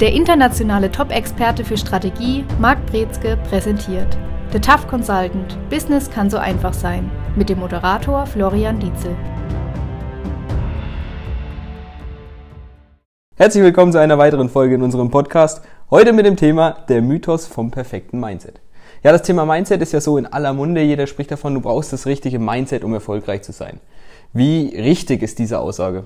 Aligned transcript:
Der 0.00 0.12
internationale 0.12 0.92
Top-Experte 0.92 1.64
für 1.64 1.76
Strategie, 1.76 2.44
Marc 2.60 2.86
Brezke, 2.86 3.36
präsentiert 3.48 4.16
The 4.52 4.60
Tough 4.60 4.86
Consultant– 4.86 5.58
Business 5.70 6.08
kann 6.08 6.30
so 6.30 6.36
einfach 6.36 6.72
sein 6.72 7.10
mit 7.34 7.48
dem 7.48 7.58
Moderator 7.58 8.24
Florian 8.24 8.78
Dietzel. 8.78 9.16
Herzlich 13.34 13.64
willkommen 13.64 13.90
zu 13.90 13.98
einer 13.98 14.18
weiteren 14.18 14.48
Folge 14.48 14.76
in 14.76 14.82
unserem 14.82 15.10
Podcast. 15.10 15.64
Heute 15.90 16.12
mit 16.12 16.26
dem 16.26 16.36
Thema 16.36 16.76
der 16.88 17.02
Mythos 17.02 17.48
vom 17.48 17.72
perfekten 17.72 18.20
Mindset. 18.20 18.60
Ja, 19.02 19.10
das 19.10 19.22
Thema 19.22 19.46
Mindset 19.46 19.82
ist 19.82 19.92
ja 19.92 20.00
so 20.00 20.16
in 20.16 20.26
aller 20.26 20.52
Munde. 20.52 20.80
Jeder 20.80 21.08
spricht 21.08 21.32
davon, 21.32 21.54
du 21.54 21.60
brauchst 21.60 21.92
das 21.92 22.06
richtige 22.06 22.38
Mindset, 22.38 22.84
um 22.84 22.94
erfolgreich 22.94 23.42
zu 23.42 23.50
sein. 23.50 23.80
Wie 24.32 24.76
richtig 24.76 25.22
ist 25.22 25.40
diese 25.40 25.58
Aussage? 25.58 26.04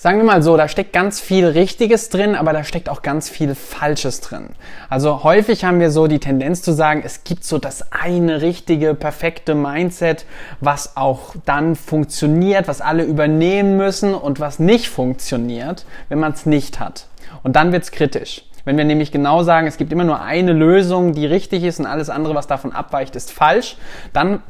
Sagen 0.00 0.18
wir 0.18 0.24
mal 0.24 0.44
so, 0.44 0.56
da 0.56 0.68
steckt 0.68 0.92
ganz 0.92 1.18
viel 1.18 1.44
Richtiges 1.44 2.08
drin, 2.08 2.36
aber 2.36 2.52
da 2.52 2.62
steckt 2.62 2.88
auch 2.88 3.02
ganz 3.02 3.28
viel 3.28 3.56
Falsches 3.56 4.20
drin. 4.20 4.50
Also 4.88 5.24
häufig 5.24 5.64
haben 5.64 5.80
wir 5.80 5.90
so 5.90 6.06
die 6.06 6.20
Tendenz 6.20 6.62
zu 6.62 6.70
sagen, 6.70 7.02
es 7.04 7.24
gibt 7.24 7.42
so 7.42 7.58
das 7.58 7.90
eine 7.90 8.40
richtige, 8.40 8.94
perfekte 8.94 9.56
Mindset, 9.56 10.24
was 10.60 10.96
auch 10.96 11.34
dann 11.46 11.74
funktioniert, 11.74 12.68
was 12.68 12.80
alle 12.80 13.02
übernehmen 13.02 13.76
müssen 13.76 14.14
und 14.14 14.38
was 14.38 14.60
nicht 14.60 14.88
funktioniert, 14.88 15.84
wenn 16.08 16.20
man 16.20 16.30
es 16.30 16.46
nicht 16.46 16.78
hat. 16.78 17.08
Und 17.42 17.56
dann 17.56 17.72
wird's 17.72 17.90
kritisch. 17.90 18.44
Wenn 18.64 18.76
wir 18.76 18.84
nämlich 18.84 19.10
genau 19.10 19.42
sagen, 19.42 19.66
es 19.66 19.78
gibt 19.78 19.90
immer 19.90 20.04
nur 20.04 20.22
eine 20.22 20.52
Lösung, 20.52 21.12
die 21.12 21.26
richtig 21.26 21.64
ist 21.64 21.80
und 21.80 21.86
alles 21.86 22.08
andere, 22.08 22.36
was 22.36 22.46
davon 22.46 22.70
abweicht, 22.70 23.16
ist 23.16 23.32
falsch, 23.32 23.76
dann 24.12 24.44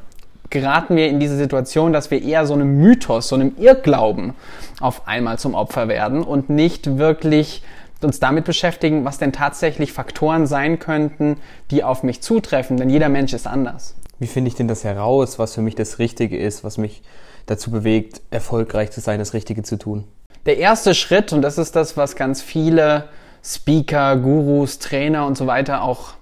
geraten 0.51 0.97
wir 0.97 1.09
in 1.09 1.21
diese 1.21 1.37
Situation, 1.37 1.93
dass 1.93 2.11
wir 2.11 2.23
eher 2.23 2.47
so 2.47 2.55
einem 2.55 2.79
Mythos, 2.79 3.29
so 3.29 3.35
einem 3.35 3.55
Irrglauben 3.59 4.35
auf 4.81 5.07
einmal 5.07 5.39
zum 5.39 5.55
Opfer 5.55 5.89
werden 5.89 6.23
und 6.23 6.51
nicht 6.51 6.99
wirklich 6.99 7.63
uns 8.01 8.21
damit 8.21 8.45
beschäftigen, 8.45 9.05
was 9.05 9.19
denn 9.19 9.33
tatsächlich 9.33 9.93
Faktoren 9.93 10.47
sein 10.47 10.79
könnten, 10.79 11.37
die 11.71 11.83
auf 11.83 12.03
mich 12.03 12.21
zutreffen, 12.21 12.77
denn 12.77 12.91
jeder 12.91 13.09
Mensch 13.09 13.33
ist 13.33 13.47
anders. 13.47 13.97
Wie 14.21 14.27
finde 14.27 14.49
ich 14.49 14.55
denn 14.55 14.69
das 14.69 14.85
heraus, 14.85 15.39
was 15.39 15.55
für 15.55 15.63
mich 15.63 15.75
das 15.75 15.99
Richtige 15.99 16.39
ist, 16.39 16.65
was 16.65 16.79
mich 16.79 17.03
dazu 17.47 17.71
bewegt, 17.71 18.21
erfolgreich 18.31 18.91
zu 18.91 19.01
sein, 19.01 19.19
das 19.19 19.33
Richtige 19.33 19.63
zu 19.63 19.77
tun? 19.77 20.05
Der 20.47 20.59
erste 20.59 20.95
Schritt, 20.95 21.33
und 21.33 21.43
das 21.43 21.59
ist 21.59 21.77
das, 21.77 21.97
was 21.97 22.17
ganz 22.17 22.41
viele 22.43 23.09
Speaker, 23.45 24.17
Gurus, 24.17 24.79
Trainer 24.79 25.27
und 25.27 25.37
so 25.37 25.47
weiter 25.47 25.83
auch 25.83 26.15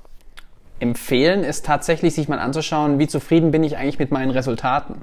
empfehlen, 0.79 1.43
ist 1.43 1.65
tatsächlich 1.65 2.15
sich 2.15 2.29
mal 2.29 2.39
anzuschauen, 2.39 2.99
wie 2.99 3.07
zufrieden 3.07 3.51
bin 3.51 3.65
ich 3.65 3.77
eigentlich 3.77 3.99
mit 3.99 4.11
meinen 4.11 4.31
Resultaten. 4.31 5.03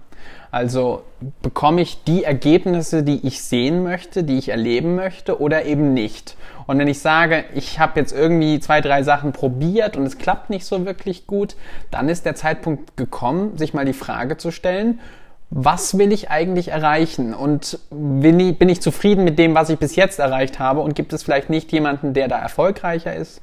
Also 0.52 1.02
bekomme 1.42 1.82
ich 1.82 2.04
die 2.04 2.24
Ergebnisse, 2.24 3.02
die 3.02 3.26
ich 3.26 3.42
sehen 3.42 3.84
möchte, 3.84 4.24
die 4.24 4.38
ich 4.38 4.50
erleben 4.50 4.96
möchte 4.96 5.42
oder 5.42 5.66
eben 5.66 5.94
nicht. 5.94 6.38
Und 6.68 6.78
wenn 6.78 6.88
ich 6.88 7.00
sage, 7.00 7.44
ich 7.56 7.80
habe 7.80 8.00
jetzt 8.00 8.14
irgendwie 8.14 8.60
zwei, 8.60 8.80
drei 8.80 9.02
Sachen 9.02 9.32
probiert 9.34 9.98
und 9.98 10.06
es 10.06 10.20
klappt 10.20 10.52
nicht 10.52 10.66
so 10.66 10.86
wirklich 10.86 11.26
gut, 11.26 11.56
dann 11.90 12.08
ist 12.08 12.26
der 12.26 12.36
Zeitpunkt 12.36 12.96
gekommen, 12.96 13.58
sich 13.58 13.74
mal 13.74 13.86
die 13.86 13.94
Frage 13.94 14.38
zu 14.38 14.52
stellen, 14.52 15.00
was 15.50 15.98
will 15.98 16.12
ich 16.12 16.32
eigentlich 16.32 16.70
erreichen 16.70 17.34
und 17.34 17.80
bin 17.92 18.40
ich, 18.40 18.58
bin 18.58 18.70
ich 18.70 18.82
zufrieden 18.82 19.24
mit 19.24 19.38
dem, 19.38 19.54
was 19.54 19.70
ich 19.70 19.78
bis 19.78 19.96
jetzt 19.96 20.20
erreicht 20.20 20.60
habe 20.60 20.82
und 20.82 20.96
gibt 20.96 21.14
es 21.14 21.24
vielleicht 21.24 21.50
nicht 21.50 21.72
jemanden, 21.72 22.14
der 22.14 22.28
da 22.28 22.40
erfolgreicher 22.40 23.16
ist? 23.16 23.42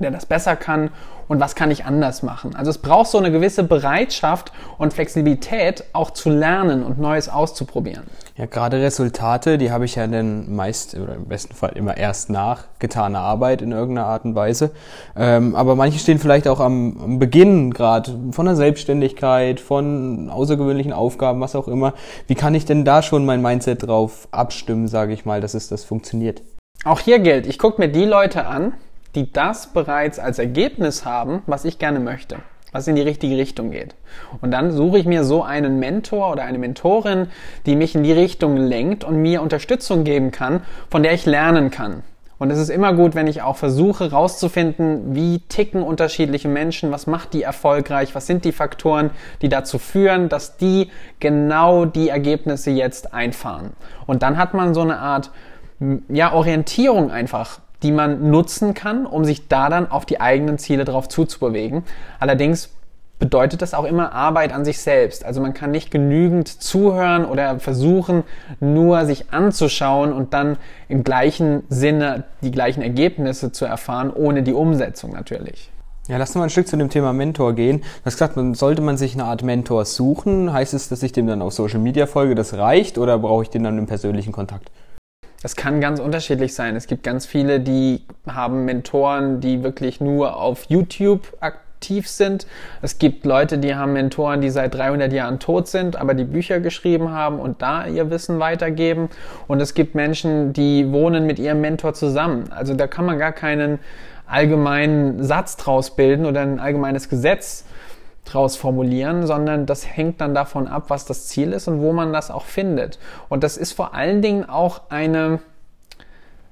Der 0.00 0.10
das 0.10 0.26
besser 0.26 0.56
kann 0.56 0.90
und 1.28 1.40
was 1.40 1.54
kann 1.54 1.70
ich 1.70 1.84
anders 1.84 2.22
machen. 2.22 2.54
Also 2.54 2.70
es 2.70 2.78
braucht 2.78 3.08
so 3.08 3.18
eine 3.18 3.30
gewisse 3.30 3.64
Bereitschaft 3.64 4.52
und 4.78 4.92
Flexibilität, 4.92 5.84
auch 5.92 6.10
zu 6.10 6.30
lernen 6.30 6.82
und 6.82 6.98
Neues 6.98 7.28
auszuprobieren. 7.28 8.04
Ja, 8.36 8.46
gerade 8.46 8.80
Resultate, 8.80 9.58
die 9.58 9.70
habe 9.70 9.84
ich 9.84 9.94
ja 9.94 10.06
dann 10.06 10.54
meist 10.54 10.94
oder 10.94 11.14
im 11.14 11.26
besten 11.26 11.54
Fall 11.54 11.72
immer 11.74 11.96
erst 11.96 12.30
nach 12.30 12.64
getaner 12.78 13.20
Arbeit 13.20 13.62
in 13.62 13.72
irgendeiner 13.72 14.06
Art 14.06 14.24
und 14.24 14.34
Weise. 14.34 14.70
Ähm, 15.16 15.54
aber 15.54 15.74
manche 15.76 15.98
stehen 15.98 16.18
vielleicht 16.18 16.48
auch 16.48 16.60
am, 16.60 16.98
am 17.02 17.18
Beginn 17.18 17.72
gerade 17.72 18.14
von 18.32 18.46
der 18.46 18.56
Selbstständigkeit, 18.56 19.60
von 19.60 20.30
außergewöhnlichen 20.30 20.92
Aufgaben, 20.92 21.40
was 21.40 21.54
auch 21.54 21.68
immer. 21.68 21.94
Wie 22.26 22.34
kann 22.34 22.54
ich 22.54 22.64
denn 22.64 22.84
da 22.84 23.02
schon 23.02 23.24
mein 23.24 23.42
Mindset 23.42 23.86
drauf 23.86 24.28
abstimmen, 24.30 24.88
sage 24.88 25.12
ich 25.12 25.24
mal, 25.24 25.40
dass 25.40 25.54
es 25.54 25.68
das 25.68 25.84
funktioniert? 25.84 26.42
Auch 26.84 27.00
hier 27.00 27.20
gilt, 27.20 27.46
ich 27.46 27.58
gucke 27.58 27.80
mir 27.80 27.88
die 27.88 28.04
Leute 28.04 28.46
an, 28.46 28.72
die 29.14 29.32
das 29.32 29.68
bereits 29.68 30.18
als 30.18 30.38
Ergebnis 30.38 31.04
haben, 31.04 31.42
was 31.46 31.64
ich 31.64 31.78
gerne 31.78 32.00
möchte, 32.00 32.36
was 32.72 32.88
in 32.88 32.96
die 32.96 33.02
richtige 33.02 33.36
Richtung 33.36 33.70
geht. 33.70 33.94
Und 34.40 34.50
dann 34.50 34.72
suche 34.72 34.98
ich 34.98 35.06
mir 35.06 35.24
so 35.24 35.42
einen 35.42 35.78
Mentor 35.78 36.32
oder 36.32 36.44
eine 36.44 36.58
Mentorin, 36.58 37.28
die 37.66 37.76
mich 37.76 37.94
in 37.94 38.02
die 38.02 38.12
Richtung 38.12 38.56
lenkt 38.56 39.04
und 39.04 39.20
mir 39.20 39.42
Unterstützung 39.42 40.04
geben 40.04 40.30
kann, 40.30 40.62
von 40.90 41.02
der 41.02 41.12
ich 41.12 41.26
lernen 41.26 41.70
kann. 41.70 42.02
Und 42.42 42.50
es 42.50 42.58
ist 42.58 42.70
immer 42.70 42.92
gut, 42.92 43.14
wenn 43.14 43.28
ich 43.28 43.42
auch 43.42 43.56
versuche 43.56 44.10
herauszufinden, 44.10 45.14
wie 45.14 45.38
ticken 45.48 45.80
unterschiedliche 45.80 46.48
Menschen, 46.48 46.90
was 46.90 47.06
macht 47.06 47.34
die 47.34 47.44
erfolgreich, 47.44 48.16
was 48.16 48.26
sind 48.26 48.44
die 48.44 48.50
Faktoren, 48.50 49.10
die 49.42 49.48
dazu 49.48 49.78
führen, 49.78 50.28
dass 50.28 50.56
die 50.56 50.90
genau 51.20 51.84
die 51.84 52.08
Ergebnisse 52.08 52.72
jetzt 52.72 53.14
einfahren. 53.14 53.74
Und 54.06 54.24
dann 54.24 54.38
hat 54.38 54.54
man 54.54 54.74
so 54.74 54.80
eine 54.80 54.98
Art 54.98 55.30
ja, 56.08 56.32
Orientierung 56.32 57.12
einfach 57.12 57.60
die 57.82 57.92
man 57.92 58.30
nutzen 58.30 58.74
kann, 58.74 59.06
um 59.06 59.24
sich 59.24 59.48
da 59.48 59.68
dann 59.68 59.90
auf 59.90 60.06
die 60.06 60.20
eigenen 60.20 60.58
Ziele 60.58 60.84
drauf 60.84 61.08
zuzubewegen. 61.08 61.84
Allerdings 62.20 62.70
bedeutet 63.22 63.62
das 63.62 63.72
auch 63.72 63.84
immer 63.84 64.12
Arbeit 64.12 64.52
an 64.52 64.64
sich 64.64 64.80
selbst. 64.80 65.24
Also 65.24 65.40
man 65.40 65.54
kann 65.54 65.70
nicht 65.70 65.92
genügend 65.92 66.48
zuhören 66.48 67.24
oder 67.24 67.60
versuchen, 67.60 68.24
nur 68.58 69.06
sich 69.06 69.32
anzuschauen 69.32 70.12
und 70.12 70.34
dann 70.34 70.56
im 70.88 71.04
gleichen 71.04 71.62
Sinne 71.68 72.24
die 72.42 72.50
gleichen 72.50 72.82
Ergebnisse 72.82 73.52
zu 73.52 73.64
erfahren, 73.64 74.12
ohne 74.12 74.42
die 74.42 74.52
Umsetzung 74.52 75.12
natürlich. 75.12 75.70
Ja, 76.08 76.16
lass 76.16 76.30
uns 76.30 76.36
mal 76.36 76.42
ein 76.44 76.50
Stück 76.50 76.66
zu 76.66 76.76
dem 76.76 76.90
Thema 76.90 77.12
Mentor 77.12 77.52
gehen. 77.52 77.78
Du 77.78 78.06
hast 78.06 78.14
gesagt, 78.14 78.34
man, 78.34 78.54
sollte 78.54 78.82
man 78.82 78.96
sich 78.96 79.14
eine 79.14 79.24
Art 79.24 79.44
Mentor 79.44 79.84
suchen? 79.84 80.52
Heißt 80.52 80.74
es, 80.74 80.88
dass 80.88 81.04
ich 81.04 81.12
dem 81.12 81.28
dann 81.28 81.42
auf 81.42 81.52
Social 81.52 81.78
Media 81.78 82.06
folge, 82.06 82.34
das 82.34 82.54
reicht, 82.54 82.98
oder 82.98 83.20
brauche 83.20 83.44
ich 83.44 83.50
den 83.50 83.62
dann 83.62 83.78
im 83.78 83.86
persönlichen 83.86 84.32
Kontakt? 84.32 84.72
Das 85.42 85.56
kann 85.56 85.80
ganz 85.80 85.98
unterschiedlich 85.98 86.54
sein. 86.54 86.76
Es 86.76 86.86
gibt 86.86 87.02
ganz 87.02 87.26
viele, 87.26 87.58
die 87.58 88.02
haben 88.26 88.64
Mentoren, 88.64 89.40
die 89.40 89.64
wirklich 89.64 90.00
nur 90.00 90.36
auf 90.36 90.66
YouTube 90.68 91.36
aktiv 91.40 92.08
sind. 92.08 92.46
Es 92.80 92.98
gibt 93.00 93.26
Leute, 93.26 93.58
die 93.58 93.74
haben 93.74 93.92
Mentoren, 93.92 94.40
die 94.40 94.50
seit 94.50 94.72
300 94.74 95.12
Jahren 95.12 95.40
tot 95.40 95.66
sind, 95.66 95.96
aber 95.96 96.14
die 96.14 96.24
Bücher 96.24 96.60
geschrieben 96.60 97.10
haben 97.10 97.40
und 97.40 97.60
da 97.60 97.86
ihr 97.88 98.08
Wissen 98.08 98.38
weitergeben. 98.38 99.08
Und 99.48 99.60
es 99.60 99.74
gibt 99.74 99.96
Menschen, 99.96 100.52
die 100.52 100.92
wohnen 100.92 101.26
mit 101.26 101.40
ihrem 101.40 101.60
Mentor 101.60 101.92
zusammen. 101.94 102.44
Also 102.52 102.74
da 102.74 102.86
kann 102.86 103.04
man 103.04 103.18
gar 103.18 103.32
keinen 103.32 103.80
allgemeinen 104.26 105.24
Satz 105.24 105.56
draus 105.56 105.96
bilden 105.96 106.24
oder 106.24 106.40
ein 106.40 106.60
allgemeines 106.60 107.08
Gesetz 107.08 107.64
draus 108.24 108.56
formulieren, 108.56 109.26
sondern 109.26 109.66
das 109.66 109.86
hängt 109.86 110.20
dann 110.20 110.34
davon 110.34 110.68
ab, 110.68 110.84
was 110.88 111.04
das 111.04 111.26
Ziel 111.26 111.52
ist 111.52 111.68
und 111.68 111.80
wo 111.80 111.92
man 111.92 112.12
das 112.12 112.30
auch 112.30 112.44
findet. 112.44 112.98
Und 113.28 113.42
das 113.42 113.56
ist 113.56 113.72
vor 113.72 113.94
allen 113.94 114.22
Dingen 114.22 114.48
auch 114.48 114.82
eine 114.90 115.40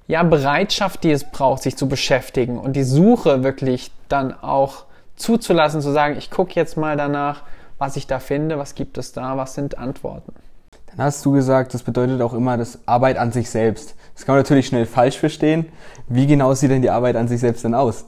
ja, 0.07 0.23
Bereitschaft, 0.25 1.05
die 1.05 1.13
es 1.13 1.25
braucht, 1.25 1.63
sich 1.63 1.77
zu 1.77 1.89
beschäftigen 1.89 2.59
und 2.59 2.75
die 2.75 2.83
Suche 2.83 3.45
wirklich 3.45 3.93
dann 4.09 4.35
auch 4.35 4.85
zuzulassen, 5.15 5.81
zu 5.81 5.93
sagen, 5.93 6.17
ich 6.19 6.31
gucke 6.31 6.55
jetzt 6.55 6.77
mal 6.77 6.97
danach, 6.97 7.43
was 7.79 7.97
ich 7.97 8.07
da 8.07 8.19
finde, 8.19 8.59
was 8.59 8.75
gibt 8.75 8.99
es 8.99 9.13
da, 9.13 9.37
was 9.37 9.55
sind 9.55 9.79
Antworten. 9.79 10.33
Dann 10.91 11.07
hast 11.07 11.25
du 11.25 11.31
gesagt, 11.31 11.73
das 11.75 11.85
bedeutet 11.85 12.21
auch 12.21 12.35
immer 12.35 12.57
das 12.57 12.81
Arbeit 12.87 13.17
an 13.17 13.31
sich 13.31 13.49
selbst. 13.49 13.95
Das 14.15 14.27
kann 14.27 14.35
man 14.35 14.43
natürlich 14.43 14.67
schnell 14.67 14.87
falsch 14.87 15.19
verstehen. 15.19 15.67
Wie 16.09 16.27
genau 16.27 16.53
sieht 16.55 16.71
denn 16.71 16.83
die 16.83 16.91
Arbeit 16.91 17.15
an 17.15 17.29
sich 17.29 17.41
selbst 17.41 17.65
denn 17.65 17.75
aus? 17.75 18.05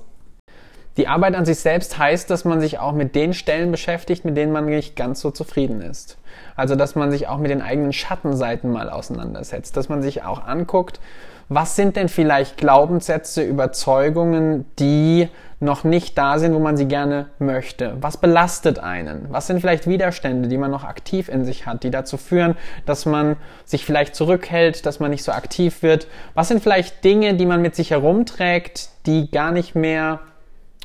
Die 0.97 1.09
Arbeit 1.09 1.35
an 1.35 1.47
sich 1.47 1.59
selbst 1.59 1.99
heißt, 1.99 2.29
dass 2.29 2.45
man 2.45 2.61
sich 2.61 2.79
auch 2.79 2.93
mit 2.93 3.15
den 3.15 3.33
Stellen 3.33 3.71
beschäftigt, 3.71 4.25
mit 4.25 4.37
denen 4.37 4.53
man 4.53 4.67
nicht 4.67 4.95
ganz 4.95 5.21
so 5.21 5.31
zufrieden 5.31 5.81
ist. 5.81 6.19
Also, 6.55 6.77
dass 6.77 6.95
man 6.95 7.11
sich 7.11 7.29
auch 7.29 7.39
mit 7.39 7.51
den 7.51 7.63
eigenen 7.63 7.93
Schattenseiten 7.93 8.71
mal 8.71 8.91
auseinandersetzt, 8.91 9.77
dass 9.77 9.89
man 9.89 10.03
sich 10.03 10.23
auch 10.23 10.47
anguckt, 10.47 11.01
was 11.49 11.77
sind 11.77 11.97
denn 11.97 12.09
vielleicht 12.09 12.57
Glaubenssätze, 12.57 13.43
Überzeugungen, 13.43 14.65
die 14.79 15.29
noch 15.61 15.85
nicht 15.85 16.19
da 16.19 16.39
sind, 16.39 16.55
wo 16.55 16.59
man 16.59 16.77
sie 16.77 16.87
gerne 16.87 17.27
möchte? 17.39 17.97
Was 18.01 18.17
belastet 18.17 18.79
einen? 18.79 19.27
Was 19.31 19.47
sind 19.47 19.61
vielleicht 19.61 19.87
Widerstände, 19.87 20.49
die 20.49 20.59
man 20.59 20.71
noch 20.71 20.85
aktiv 20.85 21.29
in 21.29 21.45
sich 21.45 21.67
hat, 21.67 21.85
die 21.85 21.91
dazu 21.91 22.17
führen, 22.17 22.57
dass 22.85 23.07
man 23.07 23.37
sich 23.65 23.85
vielleicht 23.85 24.15
zurückhält, 24.15 24.87
dass 24.87 24.99
man 24.99 25.11
nicht 25.11 25.25
so 25.25 25.33
aktiv 25.33 25.83
wird? 25.83 26.07
Was 26.35 26.49
sind 26.49 26.63
vielleicht 26.63 27.05
Dinge, 27.05 27.35
die 27.35 27.47
man 27.47 27.63
mit 27.63 27.77
sich 27.77 27.91
herumträgt, 27.91 28.89
die 29.07 29.31
gar 29.31 29.53
nicht 29.53 29.75
mehr 29.75 30.21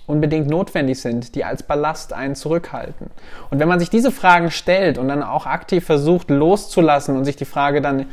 unbedingt 0.08 0.48
notwendig 0.48 1.02
sind, 1.02 1.36
die 1.36 1.44
als 1.44 1.62
Ballast 1.62 2.14
einen 2.14 2.34
zurückhalten. 2.34 3.12
Und 3.52 3.60
wenn 3.60 3.68
man 3.68 3.80
sich 3.80 3.90
diese 3.90 4.12
Fragen 4.12 4.50
stellt 4.50 4.98
und 4.98 5.10
dann 5.10 5.22
auch 5.22 5.46
aktiv 5.46 5.86
versucht 5.86 6.30
loszulassen 6.30 7.16
und 7.16 7.26
sich 7.26 7.36
die 7.36 7.46
Frage 7.46 7.82
dann, 7.82 8.08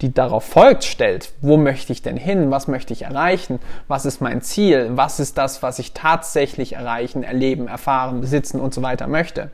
die 0.00 0.12
darauf 0.12 0.44
folgt, 0.44 0.84
stellt, 0.84 1.32
wo 1.40 1.56
möchte 1.56 1.92
ich 1.92 2.02
denn 2.02 2.16
hin, 2.16 2.50
was 2.50 2.68
möchte 2.68 2.92
ich 2.92 3.02
erreichen, 3.02 3.58
was 3.88 4.04
ist 4.04 4.20
mein 4.20 4.42
Ziel, 4.42 4.90
was 4.92 5.18
ist 5.18 5.38
das, 5.38 5.62
was 5.62 5.78
ich 5.78 5.92
tatsächlich 5.92 6.74
erreichen, 6.74 7.22
erleben, 7.22 7.66
erfahren, 7.68 8.20
besitzen 8.20 8.60
und 8.60 8.74
so 8.74 8.82
weiter 8.82 9.06
möchte, 9.06 9.50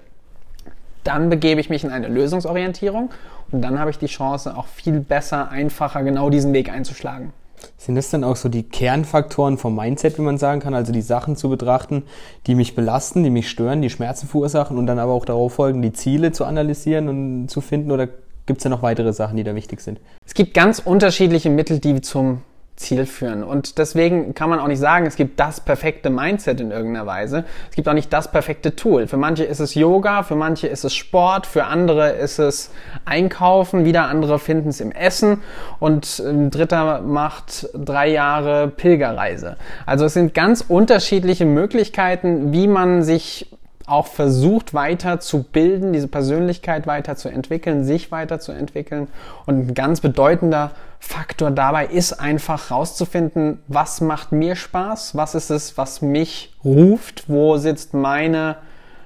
dann 1.02 1.30
begebe 1.30 1.60
ich 1.60 1.70
mich 1.70 1.84
in 1.84 1.90
eine 1.90 2.08
Lösungsorientierung 2.08 3.10
und 3.52 3.62
dann 3.62 3.78
habe 3.78 3.90
ich 3.90 3.98
die 3.98 4.06
Chance, 4.06 4.56
auch 4.56 4.66
viel 4.66 5.00
besser, 5.00 5.50
einfacher 5.50 6.02
genau 6.02 6.28
diesen 6.28 6.52
Weg 6.52 6.70
einzuschlagen. 6.70 7.32
Sind 7.76 7.94
das 7.96 8.10
dann 8.10 8.24
auch 8.24 8.36
so 8.36 8.48
die 8.48 8.62
Kernfaktoren 8.62 9.58
vom 9.58 9.76
Mindset, 9.76 10.18
wie 10.18 10.22
man 10.22 10.38
sagen 10.38 10.60
kann? 10.60 10.74
Also 10.74 10.92
die 10.92 11.02
Sachen 11.02 11.36
zu 11.36 11.48
betrachten, 11.48 12.02
die 12.46 12.54
mich 12.54 12.74
belasten, 12.74 13.22
die 13.22 13.30
mich 13.30 13.48
stören, 13.48 13.82
die 13.82 13.90
Schmerzen 13.90 14.26
verursachen 14.28 14.78
und 14.78 14.86
dann 14.86 14.98
aber 14.98 15.12
auch 15.12 15.24
darauf 15.24 15.54
folgen, 15.54 15.82
die 15.82 15.92
Ziele 15.92 16.32
zu 16.32 16.44
analysieren 16.44 17.08
und 17.08 17.48
zu 17.48 17.60
finden? 17.60 17.90
Oder 17.90 18.08
gibt 18.46 18.58
es 18.58 18.64
da 18.64 18.68
noch 18.68 18.82
weitere 18.82 19.12
Sachen, 19.12 19.36
die 19.36 19.44
da 19.44 19.54
wichtig 19.54 19.80
sind? 19.80 20.00
Es 20.26 20.34
gibt 20.34 20.54
ganz 20.54 20.78
unterschiedliche 20.78 21.50
Mittel, 21.50 21.78
die 21.78 22.00
zum 22.00 22.42
Ziel 22.76 23.06
führen. 23.06 23.44
Und 23.44 23.78
deswegen 23.78 24.34
kann 24.34 24.50
man 24.50 24.58
auch 24.58 24.66
nicht 24.66 24.80
sagen, 24.80 25.06
es 25.06 25.16
gibt 25.16 25.38
das 25.38 25.60
perfekte 25.60 26.10
Mindset 26.10 26.60
in 26.60 26.72
irgendeiner 26.72 27.06
Weise. 27.06 27.44
Es 27.70 27.76
gibt 27.76 27.88
auch 27.88 27.92
nicht 27.92 28.12
das 28.12 28.30
perfekte 28.30 28.74
Tool. 28.74 29.06
Für 29.06 29.16
manche 29.16 29.44
ist 29.44 29.60
es 29.60 29.74
Yoga, 29.74 30.24
für 30.24 30.34
manche 30.34 30.66
ist 30.66 30.84
es 30.84 30.94
Sport, 30.94 31.46
für 31.46 31.64
andere 31.64 32.10
ist 32.10 32.38
es 32.38 32.70
Einkaufen, 33.04 33.84
wieder 33.84 34.04
andere 34.04 34.38
finden 34.38 34.70
es 34.70 34.80
im 34.80 34.90
Essen 34.90 35.42
und 35.78 36.18
ein 36.18 36.50
dritter 36.50 37.00
macht 37.00 37.68
drei 37.74 38.08
Jahre 38.08 38.68
Pilgerreise. 38.68 39.56
Also 39.86 40.06
es 40.06 40.14
sind 40.14 40.34
ganz 40.34 40.64
unterschiedliche 40.66 41.46
Möglichkeiten, 41.46 42.52
wie 42.52 42.66
man 42.66 43.02
sich 43.02 43.50
auch 43.86 44.06
versucht 44.06 44.72
weiterzubilden, 44.72 45.92
diese 45.92 46.08
Persönlichkeit 46.08 46.86
weiterzuentwickeln, 46.86 47.84
sich 47.84 48.10
weiterzuentwickeln. 48.10 49.08
Und 49.46 49.68
ein 49.68 49.74
ganz 49.74 50.00
bedeutender 50.00 50.70
Faktor 50.98 51.50
dabei 51.50 51.86
ist 51.86 52.14
einfach 52.14 52.70
rauszufinden, 52.70 53.62
was 53.68 54.00
macht 54.00 54.32
mir 54.32 54.56
Spaß, 54.56 55.16
was 55.16 55.34
ist 55.34 55.50
es, 55.50 55.76
was 55.76 56.00
mich 56.00 56.54
ruft, 56.64 57.28
wo 57.28 57.58
sitzt 57.58 57.92
meine 57.92 58.56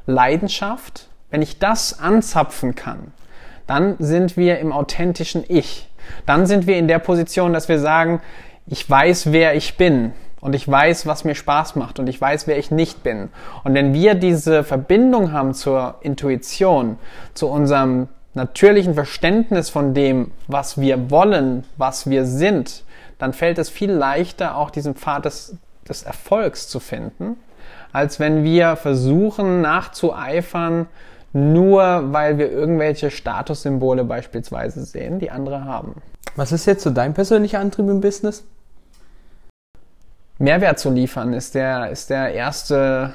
Leidenschaft. 0.06 1.08
Wenn 1.30 1.42
ich 1.42 1.58
das 1.58 1.98
anzapfen 1.98 2.75
kann, 2.75 3.12
dann 3.66 3.96
sind 3.98 4.36
wir 4.36 4.60
im 4.60 4.72
authentischen 4.72 5.44
Ich. 5.46 5.90
Dann 6.25 6.46
sind 6.46 6.66
wir 6.66 6.78
in 6.78 6.88
der 6.88 7.00
Position, 7.00 7.52
dass 7.52 7.69
wir 7.69 7.80
sagen, 7.80 8.20
ich 8.66 8.88
weiß, 8.88 9.32
wer 9.32 9.56
ich 9.56 9.76
bin 9.76 10.12
und 10.40 10.55
ich 10.55 10.69
weiß, 10.69 11.06
was 11.06 11.25
mir 11.25 11.35
Spaß 11.35 11.76
macht 11.76 11.99
und 11.99 12.08
ich 12.08 12.20
weiß, 12.20 12.46
wer 12.46 12.58
ich 12.58 12.70
nicht 12.70 13.02
bin. 13.02 13.31
Und 13.64 13.75
wenn 13.75 13.93
wir 13.93 14.14
diese 14.14 14.64
Verbindung 14.64 15.32
haben 15.32 15.55
zur 15.55 15.96
Intuition, 16.00 16.99
zu 17.35 17.49
unserem 17.49 18.08
natürlichen 18.35 18.94
Verständnis 18.94 19.69
von 19.70 19.94
dem, 19.94 20.31
was 20.46 20.81
wir 20.81 21.11
wollen, 21.11 21.64
was 21.76 22.08
wir 22.08 22.25
sind, 22.25 22.85
dann 23.19 23.32
fällt 23.32 23.58
es 23.58 23.69
viel 23.69 23.90
leichter, 23.90 24.56
auch 24.56 24.70
diesen 24.70 24.94
Pfad 24.94 25.25
des, 25.25 25.56
des 25.88 26.05
Erfolgs 26.05 26.69
zu 26.69 26.79
finden, 26.79 27.37
als 27.93 28.20
wenn 28.20 28.44
wir 28.44 28.76
versuchen 28.76 29.61
nachzueifern, 29.61 30.87
nur 31.32 32.12
weil 32.12 32.38
wir 32.38 32.50
irgendwelche 32.50 33.11
Statussymbole 33.11 34.05
beispielsweise 34.05 34.85
sehen, 34.85 35.19
die 35.19 35.31
andere 35.31 35.64
haben. 35.64 35.96
Was 36.37 36.52
ist 36.52 36.67
jetzt 36.67 36.85
so 36.85 36.90
dein 36.90 37.14
persönlicher 37.14 37.58
Antrieb 37.58 37.88
im 37.88 38.00
Business? 38.00 38.44
Mehrwert 40.38 40.79
zu 40.79 40.90
liefern 40.90 41.32
ist 41.32 41.55
der, 41.55 41.90
ist 41.90 42.11
der 42.11 42.32
erste 42.32 43.12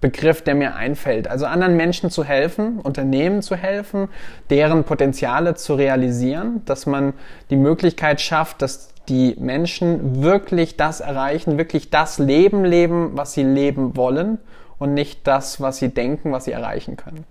Begriff, 0.00 0.42
der 0.42 0.54
mir 0.54 0.76
einfällt. 0.76 1.28
Also 1.28 1.46
anderen 1.46 1.76
Menschen 1.76 2.10
zu 2.10 2.24
helfen, 2.24 2.78
Unternehmen 2.78 3.42
zu 3.42 3.56
helfen, 3.56 4.08
deren 4.48 4.84
Potenziale 4.84 5.54
zu 5.54 5.74
realisieren, 5.74 6.62
dass 6.64 6.86
man 6.86 7.12
die 7.50 7.56
Möglichkeit 7.56 8.20
schafft, 8.20 8.62
dass 8.62 8.94
die 9.08 9.36
Menschen 9.38 10.22
wirklich 10.22 10.76
das 10.76 11.00
erreichen, 11.00 11.58
wirklich 11.58 11.90
das 11.90 12.18
Leben 12.18 12.64
leben, 12.64 13.10
was 13.14 13.32
sie 13.32 13.42
leben 13.42 13.96
wollen 13.96 14.38
und 14.78 14.94
nicht 14.94 15.26
das, 15.26 15.60
was 15.60 15.78
sie 15.78 15.88
denken, 15.88 16.32
was 16.32 16.44
sie 16.44 16.52
erreichen 16.52 16.96
können. 16.96 17.24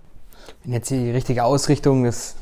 Wenn 0.62 0.74
jetzt 0.74 0.90
die 0.90 1.10
richtige 1.10 1.44
Ausrichtung 1.44 2.04
des 2.04 2.36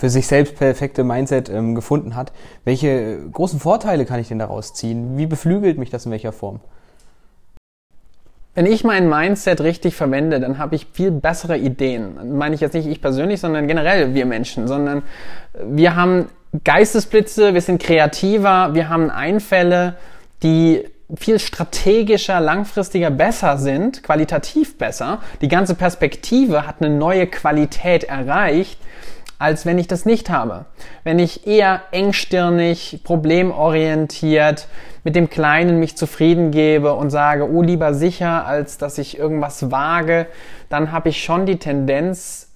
für 0.00 0.08
sich 0.08 0.26
selbst 0.26 0.56
perfekte 0.56 1.04
Mindset 1.04 1.50
ähm, 1.50 1.74
gefunden 1.74 2.16
hat, 2.16 2.32
welche 2.64 3.18
großen 3.32 3.60
Vorteile 3.60 4.06
kann 4.06 4.18
ich 4.18 4.28
denn 4.28 4.38
daraus 4.38 4.72
ziehen? 4.72 5.18
Wie 5.18 5.26
beflügelt 5.26 5.76
mich 5.76 5.90
das 5.90 6.06
in 6.06 6.12
welcher 6.12 6.32
Form? 6.32 6.60
Wenn 8.54 8.64
ich 8.64 8.82
mein 8.82 9.10
Mindset 9.10 9.60
richtig 9.60 9.94
verwende, 9.94 10.40
dann 10.40 10.56
habe 10.56 10.74
ich 10.74 10.86
viel 10.90 11.10
bessere 11.10 11.58
Ideen. 11.58 12.38
Meine 12.38 12.54
ich 12.54 12.62
jetzt 12.62 12.72
nicht 12.72 12.86
ich 12.86 13.02
persönlich, 13.02 13.40
sondern 13.40 13.68
generell 13.68 14.14
wir 14.14 14.24
Menschen, 14.24 14.68
sondern 14.68 15.02
wir 15.62 15.94
haben 15.96 16.30
Geistesblitze, 16.64 17.52
wir 17.52 17.60
sind 17.60 17.82
kreativer, 17.82 18.70
wir 18.72 18.88
haben 18.88 19.10
Einfälle, 19.10 19.96
die 20.42 20.82
viel 21.14 21.38
strategischer, 21.38 22.40
langfristiger 22.40 23.10
besser 23.10 23.58
sind, 23.58 24.02
qualitativ 24.02 24.78
besser. 24.78 25.18
Die 25.42 25.48
ganze 25.48 25.74
Perspektive 25.74 26.66
hat 26.66 26.76
eine 26.80 26.88
neue 26.88 27.26
Qualität 27.26 28.04
erreicht, 28.04 28.80
als 29.40 29.64
wenn 29.64 29.78
ich 29.78 29.88
das 29.88 30.04
nicht 30.04 30.28
habe. 30.28 30.66
Wenn 31.02 31.18
ich 31.18 31.46
eher 31.46 31.80
engstirnig, 31.92 33.00
problemorientiert, 33.02 34.68
mit 35.02 35.16
dem 35.16 35.30
Kleinen 35.30 35.80
mich 35.80 35.96
zufrieden 35.96 36.50
gebe 36.50 36.92
und 36.92 37.08
sage, 37.08 37.50
oh 37.50 37.62
lieber 37.62 37.94
sicher, 37.94 38.46
als 38.46 38.76
dass 38.76 38.98
ich 38.98 39.18
irgendwas 39.18 39.70
wage, 39.70 40.26
dann 40.68 40.92
habe 40.92 41.08
ich 41.08 41.24
schon 41.24 41.46
die 41.46 41.56
Tendenz, 41.56 42.48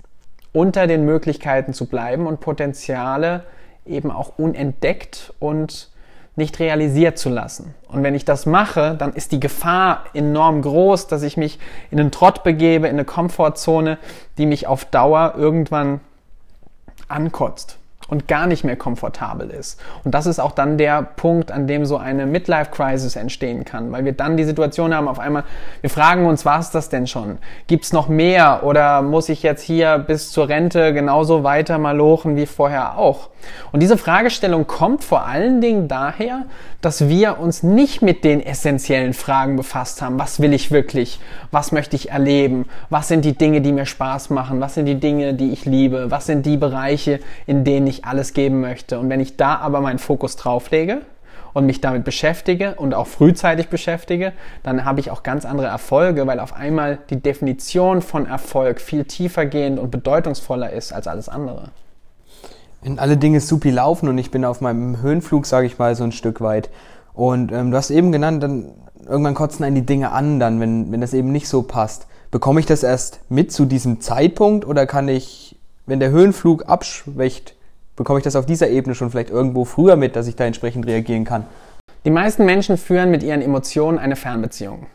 unter 0.53 0.87
den 0.87 1.05
Möglichkeiten 1.05 1.73
zu 1.73 1.87
bleiben 1.87 2.27
und 2.27 2.41
Potenziale 2.41 3.45
eben 3.87 4.11
auch 4.11 4.39
unentdeckt 4.39 5.33
und 5.41 5.91
nicht 6.37 6.61
realisiert 6.61 7.19
zu 7.19 7.31
lassen. 7.31 7.75
Und 7.89 8.03
wenn 8.03 8.15
ich 8.15 8.27
das 8.27 8.45
mache, 8.45 8.95
dann 8.97 9.15
ist 9.15 9.33
die 9.33 9.41
Gefahr 9.41 10.05
enorm 10.13 10.63
groß, 10.63 11.07
dass 11.07 11.23
ich 11.23 11.37
mich 11.37 11.59
in 11.91 11.99
einen 11.99 12.11
Trott 12.11 12.45
begebe, 12.45 12.89
in 12.89 12.95
eine 12.95 13.05
Komfortzone, 13.05 13.99
die 14.37 14.47
mich 14.47 14.67
auf 14.67 14.85
Dauer 14.85 15.35
irgendwann 15.37 16.01
ankotzt 17.15 17.79
und 18.09 18.29
gar 18.29 18.47
nicht 18.47 18.65
mehr 18.65 18.77
komfortabel 18.77 19.51
ist. 19.51 19.81
Und 20.05 20.15
das 20.15 20.27
ist 20.27 20.39
auch 20.39 20.53
dann 20.53 20.77
der 20.77 21.03
Punkt, 21.03 21.51
an 21.51 21.67
dem 21.67 21.87
so 21.87 21.97
eine 21.97 22.27
Midlife-Crisis 22.27 23.17
entstehen 23.17 23.65
kann, 23.65 23.93
weil 23.93 24.05
wir 24.05 24.12
dann 24.12 24.37
die 24.37 24.45
Situation 24.45 24.95
haben, 24.95 25.09
auf 25.09 25.19
einmal, 25.19 25.45
wir 25.81 25.91
fragen 25.91 26.27
uns, 26.27 26.45
war 26.45 26.61
es 26.61 26.71
das 26.71 26.89
denn 26.89 27.06
schon? 27.06 27.39
Gibt 27.67 27.85
es 27.85 27.93
noch 27.93 28.09
mehr 28.09 28.62
oder 28.65 29.03
muss 29.03 29.29
ich 29.29 29.43
jetzt 29.43 29.62
hier 29.62 29.99
bis 29.99 30.33
zur 30.33 30.49
Rente 30.49 30.93
genauso 30.93 31.45
weiter 31.45 31.79
malochen 31.79 32.37
wie 32.37 32.47
vorher 32.47 32.99
auch? 32.99 33.31
Und 33.73 33.81
diese 33.81 33.99
Fragestellung 33.99 34.67
kommt 34.67 35.05
vor 35.05 35.27
allen 35.27 35.61
Dingen 35.61 35.89
daher, 35.89 36.47
dass 36.81 37.09
wir 37.09 37.39
uns 37.39 37.62
nicht 37.62 38.03
mit 38.03 38.25
den 38.25 38.45
essentiellen 38.45 39.15
Fragen 39.15 39.56
befasst 39.56 40.03
haben. 40.03 40.19
Was 40.19 40.41
will 40.41 40.53
ich 40.53 40.71
wirklich? 40.71 41.21
Was 41.51 41.73
möchte 41.73 41.97
ich 41.97 42.11
erleben? 42.11 42.67
Was 42.91 43.09
sind 43.09 43.25
die 43.25 43.37
Dinge, 43.37 43.61
die 43.61 43.73
mir 43.73 43.87
Spaß 43.87 44.31
machen? 44.31 44.61
Was 44.61 44.75
sind 44.75 44.87
die 44.87 45.01
Dinge, 45.01 45.35
die 45.35 45.53
ich 45.53 45.65
liebe? 45.65 46.11
Was 46.11 46.27
sind 46.27 46.47
die 46.47 46.56
Bereiche, 46.56 47.21
in 47.47 47.65
denen 47.65 47.87
ich 47.87 47.94
alles 48.02 48.32
geben 48.32 48.61
möchte? 48.61 48.99
Und 48.99 49.08
wenn 49.08 49.20
ich 49.20 49.37
da 49.37 49.56
aber 49.56 49.81
meinen 49.81 49.98
Fokus 49.98 50.36
drauf 50.36 50.70
lege, 50.70 51.03
und 51.55 51.67
mich 51.67 51.81
damit 51.81 52.03
beschäftige 52.03 52.74
und 52.74 52.94
auch 52.94 53.06
frühzeitig 53.06 53.69
beschäftige, 53.69 54.32
dann 54.65 54.84
habe 54.84 54.98
ich 54.98 55.13
auch 55.13 55.22
ganz 55.22 55.44
andere 55.44 55.69
Erfolge, 55.69 56.27
weil 56.27 56.41
auf 56.41 56.53
einmal 56.53 56.98
die 57.10 57.22
Definition 57.22 58.03
von 58.03 58.27
Erfolg 58.27 58.81
viel 58.81 59.05
tiefer 59.05 59.46
gehend 59.46 59.79
und 59.79 59.93
bedeutungsvoller 59.93 60.72
ist 60.72 60.93
als 60.93 61.06
alles 61.06 61.29
andere 61.29 61.70
wenn 62.84 62.98
alle 62.98 63.17
Dinge 63.17 63.41
supi 63.41 63.70
laufen 63.70 64.08
und 64.08 64.19
ich 64.19 64.31
bin 64.31 64.44
auf 64.44 64.60
meinem 64.60 65.01
Höhenflug, 65.01 65.46
sage 65.46 65.67
ich 65.67 65.79
mal, 65.79 65.96
so 65.96 66.05
ein 66.05 66.13
Stück 66.13 66.41
weit. 66.43 66.69
Und 67.15 67.51
ähm, 67.51 67.70
du 67.70 67.77
hast 67.77 67.91
eben 67.91 68.13
genannt, 68.13 68.43
dann 68.43 68.67
irgendwann 69.08 69.34
kotzen 69.34 69.65
einen 69.65 69.74
die 69.74 69.86
Dinge 69.86 70.13
an, 70.13 70.39
dann, 70.39 70.60
wenn, 70.60 70.93
wenn 70.93 71.01
das 71.01 71.15
eben 71.15 71.32
nicht 71.32 71.48
so 71.48 71.63
passt. 71.63 72.06
Bekomme 72.31 72.60
ich 72.60 72.67
das 72.67 72.82
erst 72.82 73.20
mit 73.31 73.53
zu 73.53 73.65
diesem 73.65 74.01
Zeitpunkt 74.01 74.67
oder 74.67 74.86
kann 74.86 75.08
ich, 75.08 75.56
wenn 75.86 75.98
der 75.98 76.10
Höhenflug 76.10 76.69
abschwächt, 76.69 77.55
bekomme 77.96 78.19
ich 78.19 78.24
das 78.24 78.36
auf 78.36 78.46
dieser 78.46 78.69
Ebene 78.69 78.94
schon 78.94 79.10
vielleicht 79.10 79.31
irgendwo 79.31 79.65
früher 79.65 79.96
mit, 79.96 80.17
dass 80.17 80.27
ich 80.27 80.36
da 80.36 80.44
entsprechend 80.44 80.86
reagieren 80.86 81.24
kann? 81.24 81.44
Die 82.05 82.10
meisten 82.10 82.44
Menschen 82.44 82.77
führen 82.77 83.10
mit 83.10 83.22
ihren 83.22 83.41
Emotionen 83.41 83.98
eine 83.98 84.17
Fernbeziehung. 84.17 84.86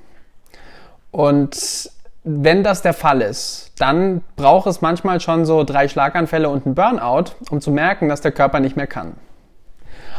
Und 1.12 1.90
wenn 2.24 2.64
das 2.64 2.82
der 2.82 2.94
Fall 2.94 3.22
ist, 3.22 3.72
dann 3.80 4.22
braucht 4.36 4.68
es 4.68 4.82
manchmal 4.82 5.20
schon 5.20 5.46
so 5.46 5.64
drei 5.64 5.88
Schlaganfälle 5.88 6.50
und 6.50 6.66
einen 6.66 6.76
Burnout, 6.76 7.32
um 7.50 7.62
zu 7.62 7.72
merken, 7.72 8.10
dass 8.10 8.22
der 8.22 8.32
Körper 8.32 8.60
nicht 8.60 8.76
mehr 8.76 8.88
kann. 8.88 9.14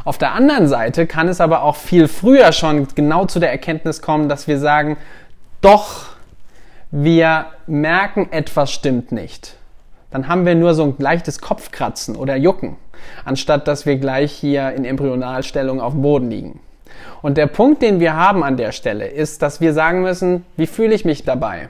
Auf 0.04 0.18
der 0.18 0.32
anderen 0.32 0.66
Seite 0.66 1.06
kann 1.06 1.28
es 1.28 1.40
aber 1.40 1.62
auch 1.62 1.76
viel 1.76 2.08
früher 2.08 2.52
schon 2.52 2.88
genau 2.94 3.26
zu 3.26 3.38
der 3.38 3.50
Erkenntnis 3.50 4.00
kommen, 4.00 4.28
dass 4.28 4.48
wir 4.48 4.58
sagen, 4.58 4.96
doch, 5.60 6.06
wir 6.90 7.46
merken, 7.66 8.32
etwas 8.32 8.72
stimmt 8.72 9.12
nicht. 9.12 9.56
Dann 10.10 10.28
haben 10.28 10.46
wir 10.46 10.54
nur 10.54 10.74
so 10.74 10.84
ein 10.84 10.94
leichtes 10.98 11.40
Kopfkratzen 11.40 12.16
oder 12.16 12.36
Jucken, 12.36 12.76
anstatt 13.24 13.68
dass 13.68 13.86
wir 13.86 13.96
gleich 13.96 14.32
hier 14.32 14.72
in 14.72 14.84
Embryonalstellung 14.84 15.80
auf 15.80 15.92
dem 15.92 16.02
Boden 16.02 16.30
liegen. 16.30 16.60
Und 17.22 17.36
der 17.36 17.46
Punkt, 17.46 17.82
den 17.82 18.00
wir 18.00 18.14
haben 18.14 18.42
an 18.42 18.56
der 18.56 18.72
Stelle, 18.72 19.06
ist, 19.06 19.42
dass 19.42 19.60
wir 19.60 19.72
sagen 19.72 20.02
müssen, 20.02 20.44
wie 20.56 20.66
fühle 20.66 20.94
ich 20.94 21.04
mich 21.04 21.24
dabei? 21.24 21.68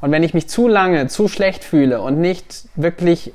Und 0.00 0.10
wenn 0.10 0.22
ich 0.22 0.34
mich 0.34 0.48
zu 0.48 0.68
lange, 0.68 1.06
zu 1.08 1.28
schlecht 1.28 1.64
fühle 1.64 2.00
und 2.00 2.20
nicht 2.20 2.66
wirklich 2.74 3.32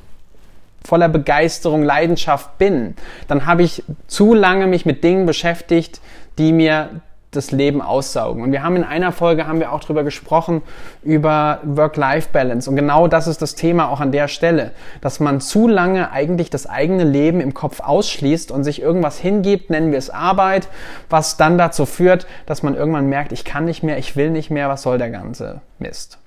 voller 0.83 1.09
Begeisterung, 1.09 1.83
Leidenschaft 1.83 2.57
bin, 2.57 2.95
dann 3.27 3.45
habe 3.45 3.63
ich 3.63 3.83
zu 4.07 4.33
lange 4.33 4.67
mich 4.67 4.85
mit 4.85 5.03
Dingen 5.03 5.25
beschäftigt, 5.25 5.99
die 6.37 6.53
mir 6.53 7.01
das 7.31 7.51
Leben 7.51 7.81
aussaugen. 7.81 8.41
Und 8.41 8.51
wir 8.51 8.63
haben 8.63 8.75
in 8.75 8.83
einer 8.83 9.11
Folge 9.11 9.45
haben 9.45 9.59
wir 9.59 9.71
auch 9.71 9.81
darüber 9.81 10.03
gesprochen 10.03 10.63
über 11.03 11.59
Work-Life-Balance. 11.63 12.69
Und 12.69 12.75
genau 12.75 13.07
das 13.07 13.27
ist 13.27 13.41
das 13.41 13.53
Thema 13.55 13.89
auch 13.89 13.99
an 13.99 14.11
der 14.11 14.27
Stelle, 14.27 14.71
dass 15.01 15.19
man 15.19 15.39
zu 15.39 15.67
lange 15.67 16.11
eigentlich 16.11 16.49
das 16.49 16.67
eigene 16.67 17.03
Leben 17.03 17.39
im 17.39 17.53
Kopf 17.53 17.81
ausschließt 17.81 18.51
und 18.51 18.63
sich 18.63 18.81
irgendwas 18.81 19.19
hingibt, 19.19 19.69
nennen 19.69 19.91
wir 19.91 19.99
es 19.99 20.09
Arbeit, 20.09 20.69
was 21.09 21.37
dann 21.37 21.57
dazu 21.57 21.85
führt, 21.85 22.25
dass 22.47 22.63
man 22.63 22.75
irgendwann 22.75 23.07
merkt, 23.07 23.31
ich 23.31 23.45
kann 23.45 23.65
nicht 23.65 23.83
mehr, 23.83 23.99
ich 23.99 24.15
will 24.15 24.31
nicht 24.31 24.49
mehr, 24.49 24.69
was 24.69 24.81
soll 24.81 24.97
der 24.97 25.11
ganze 25.11 25.61
Mist. 25.77 26.17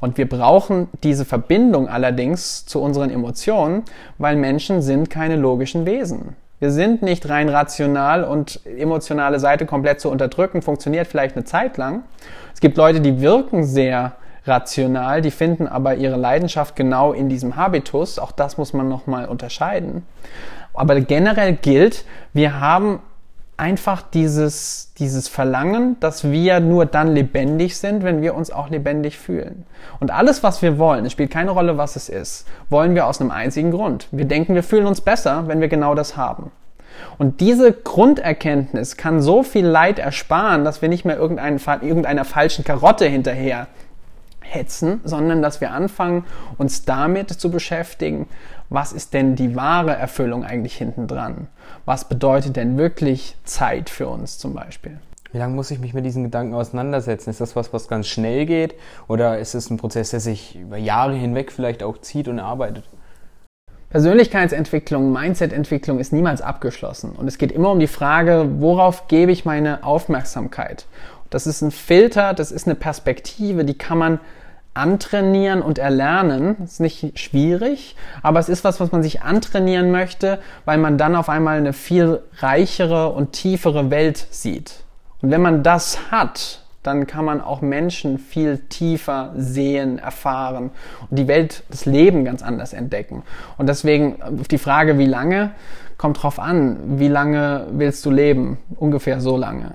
Und 0.00 0.18
wir 0.18 0.28
brauchen 0.28 0.88
diese 1.02 1.24
Verbindung 1.24 1.88
allerdings 1.88 2.66
zu 2.66 2.82
unseren 2.82 3.08
Emotionen, 3.08 3.84
weil 4.18 4.36
Menschen 4.36 4.82
sind 4.82 5.08
keine 5.08 5.36
logischen 5.36 5.86
Wesen. 5.86 6.36
Wir 6.62 6.70
sind 6.70 7.02
nicht 7.02 7.28
rein 7.28 7.48
rational 7.48 8.22
und 8.22 8.64
emotionale 8.64 9.40
Seite 9.40 9.66
komplett 9.66 10.00
zu 10.00 10.08
unterdrücken, 10.08 10.62
funktioniert 10.62 11.08
vielleicht 11.08 11.34
eine 11.34 11.44
Zeit 11.44 11.76
lang. 11.76 12.04
Es 12.54 12.60
gibt 12.60 12.76
Leute, 12.76 13.00
die 13.00 13.20
wirken 13.20 13.64
sehr 13.64 14.12
rational, 14.46 15.22
die 15.22 15.32
finden 15.32 15.66
aber 15.66 15.96
ihre 15.96 16.14
Leidenschaft 16.14 16.76
genau 16.76 17.12
in 17.12 17.28
diesem 17.28 17.56
Habitus. 17.56 18.20
Auch 18.20 18.30
das 18.30 18.58
muss 18.58 18.74
man 18.74 18.88
nochmal 18.88 19.26
unterscheiden. 19.26 20.06
Aber 20.72 21.00
generell 21.00 21.54
gilt, 21.54 22.04
wir 22.32 22.60
haben 22.60 23.00
einfach 23.56 24.02
dieses, 24.02 24.92
dieses 24.98 25.28
Verlangen, 25.28 25.96
dass 26.00 26.30
wir 26.30 26.60
nur 26.60 26.86
dann 26.86 27.14
lebendig 27.14 27.76
sind, 27.76 28.02
wenn 28.02 28.22
wir 28.22 28.34
uns 28.34 28.50
auch 28.50 28.70
lebendig 28.70 29.18
fühlen. 29.18 29.64
Und 30.00 30.10
alles, 30.10 30.42
was 30.42 30.62
wir 30.62 30.78
wollen, 30.78 31.04
es 31.04 31.12
spielt 31.12 31.30
keine 31.30 31.50
Rolle, 31.50 31.78
was 31.78 31.96
es 31.96 32.08
ist, 32.08 32.46
wollen 32.70 32.94
wir 32.94 33.06
aus 33.06 33.20
einem 33.20 33.30
einzigen 33.30 33.70
Grund. 33.70 34.08
Wir 34.10 34.24
denken, 34.24 34.54
wir 34.54 34.62
fühlen 34.62 34.86
uns 34.86 35.00
besser, 35.00 35.44
wenn 35.46 35.60
wir 35.60 35.68
genau 35.68 35.94
das 35.94 36.16
haben. 36.16 36.50
Und 37.18 37.40
diese 37.40 37.72
Grunderkenntnis 37.72 38.96
kann 38.96 39.22
so 39.22 39.42
viel 39.42 39.66
Leid 39.66 39.98
ersparen, 39.98 40.64
dass 40.64 40.82
wir 40.82 40.88
nicht 40.88 41.04
mehr 41.04 41.18
irgendeiner 41.18 42.24
falschen 42.24 42.64
Karotte 42.64 43.06
hinterher 43.06 43.66
hetzen, 44.40 45.00
sondern 45.04 45.42
dass 45.42 45.60
wir 45.60 45.72
anfangen, 45.72 46.24
uns 46.58 46.84
damit 46.84 47.30
zu 47.30 47.50
beschäftigen, 47.50 48.28
was 48.72 48.92
ist 48.92 49.12
denn 49.12 49.36
die 49.36 49.54
wahre 49.54 49.94
Erfüllung 49.94 50.44
eigentlich 50.44 50.74
hinten 50.74 51.06
dran? 51.06 51.48
Was 51.84 52.08
bedeutet 52.08 52.56
denn 52.56 52.78
wirklich 52.78 53.36
Zeit 53.44 53.90
für 53.90 54.08
uns 54.08 54.38
zum 54.38 54.54
Beispiel? 54.54 54.98
Wie 55.32 55.38
lange 55.38 55.54
muss 55.54 55.70
ich 55.70 55.78
mich 55.78 55.94
mit 55.94 56.04
diesen 56.04 56.24
Gedanken 56.24 56.54
auseinandersetzen? 56.54 57.30
Ist 57.30 57.40
das 57.40 57.56
was, 57.56 57.72
was 57.72 57.88
ganz 57.88 58.06
schnell 58.06 58.46
geht? 58.46 58.74
Oder 59.08 59.38
ist 59.38 59.54
es 59.54 59.70
ein 59.70 59.78
Prozess, 59.78 60.10
der 60.10 60.20
sich 60.20 60.56
über 60.56 60.76
Jahre 60.76 61.14
hinweg 61.14 61.52
vielleicht 61.52 61.82
auch 61.82 61.98
zieht 61.98 62.28
und 62.28 62.38
arbeitet? 62.38 62.84
Persönlichkeitsentwicklung, 63.90 65.12
Mindsetentwicklung 65.12 65.98
ist 65.98 66.14
niemals 66.14 66.40
abgeschlossen. 66.40 67.12
Und 67.12 67.28
es 67.28 67.36
geht 67.36 67.52
immer 67.52 67.70
um 67.72 67.80
die 67.80 67.86
Frage, 67.86 68.46
worauf 68.58 69.06
gebe 69.06 69.32
ich 69.32 69.44
meine 69.44 69.84
Aufmerksamkeit? 69.84 70.86
Das 71.28 71.46
ist 71.46 71.60
ein 71.60 71.70
Filter, 71.70 72.32
das 72.32 72.52
ist 72.52 72.66
eine 72.66 72.74
Perspektive, 72.74 73.66
die 73.66 73.76
kann 73.76 73.98
man 73.98 74.20
antrainieren 74.74 75.62
und 75.62 75.78
erlernen. 75.78 76.56
Ist 76.64 76.80
nicht 76.80 77.18
schwierig, 77.18 77.96
aber 78.22 78.40
es 78.40 78.48
ist 78.48 78.64
was, 78.64 78.80
was 78.80 78.92
man 78.92 79.02
sich 79.02 79.22
antrainieren 79.22 79.90
möchte, 79.90 80.38
weil 80.64 80.78
man 80.78 80.98
dann 80.98 81.14
auf 81.16 81.28
einmal 81.28 81.58
eine 81.58 81.72
viel 81.72 82.20
reichere 82.38 83.10
und 83.10 83.32
tiefere 83.32 83.90
Welt 83.90 84.26
sieht. 84.30 84.84
Und 85.20 85.30
wenn 85.30 85.42
man 85.42 85.62
das 85.62 86.10
hat, 86.10 86.62
dann 86.82 87.06
kann 87.06 87.24
man 87.24 87.40
auch 87.40 87.60
Menschen 87.60 88.18
viel 88.18 88.58
tiefer 88.58 89.32
sehen, 89.36 89.98
erfahren 89.98 90.70
und 91.08 91.18
die 91.18 91.28
Welt, 91.28 91.62
das 91.70 91.86
Leben 91.86 92.24
ganz 92.24 92.42
anders 92.42 92.72
entdecken. 92.72 93.22
Und 93.56 93.68
deswegen 93.68 94.20
auf 94.20 94.48
die 94.48 94.58
Frage, 94.58 94.98
wie 94.98 95.06
lange, 95.06 95.52
kommt 95.96 96.20
drauf 96.20 96.40
an, 96.40 96.98
wie 96.98 97.08
lange 97.08 97.68
willst 97.70 98.04
du 98.04 98.10
leben? 98.10 98.58
Ungefähr 98.74 99.20
so 99.20 99.36
lange. 99.36 99.74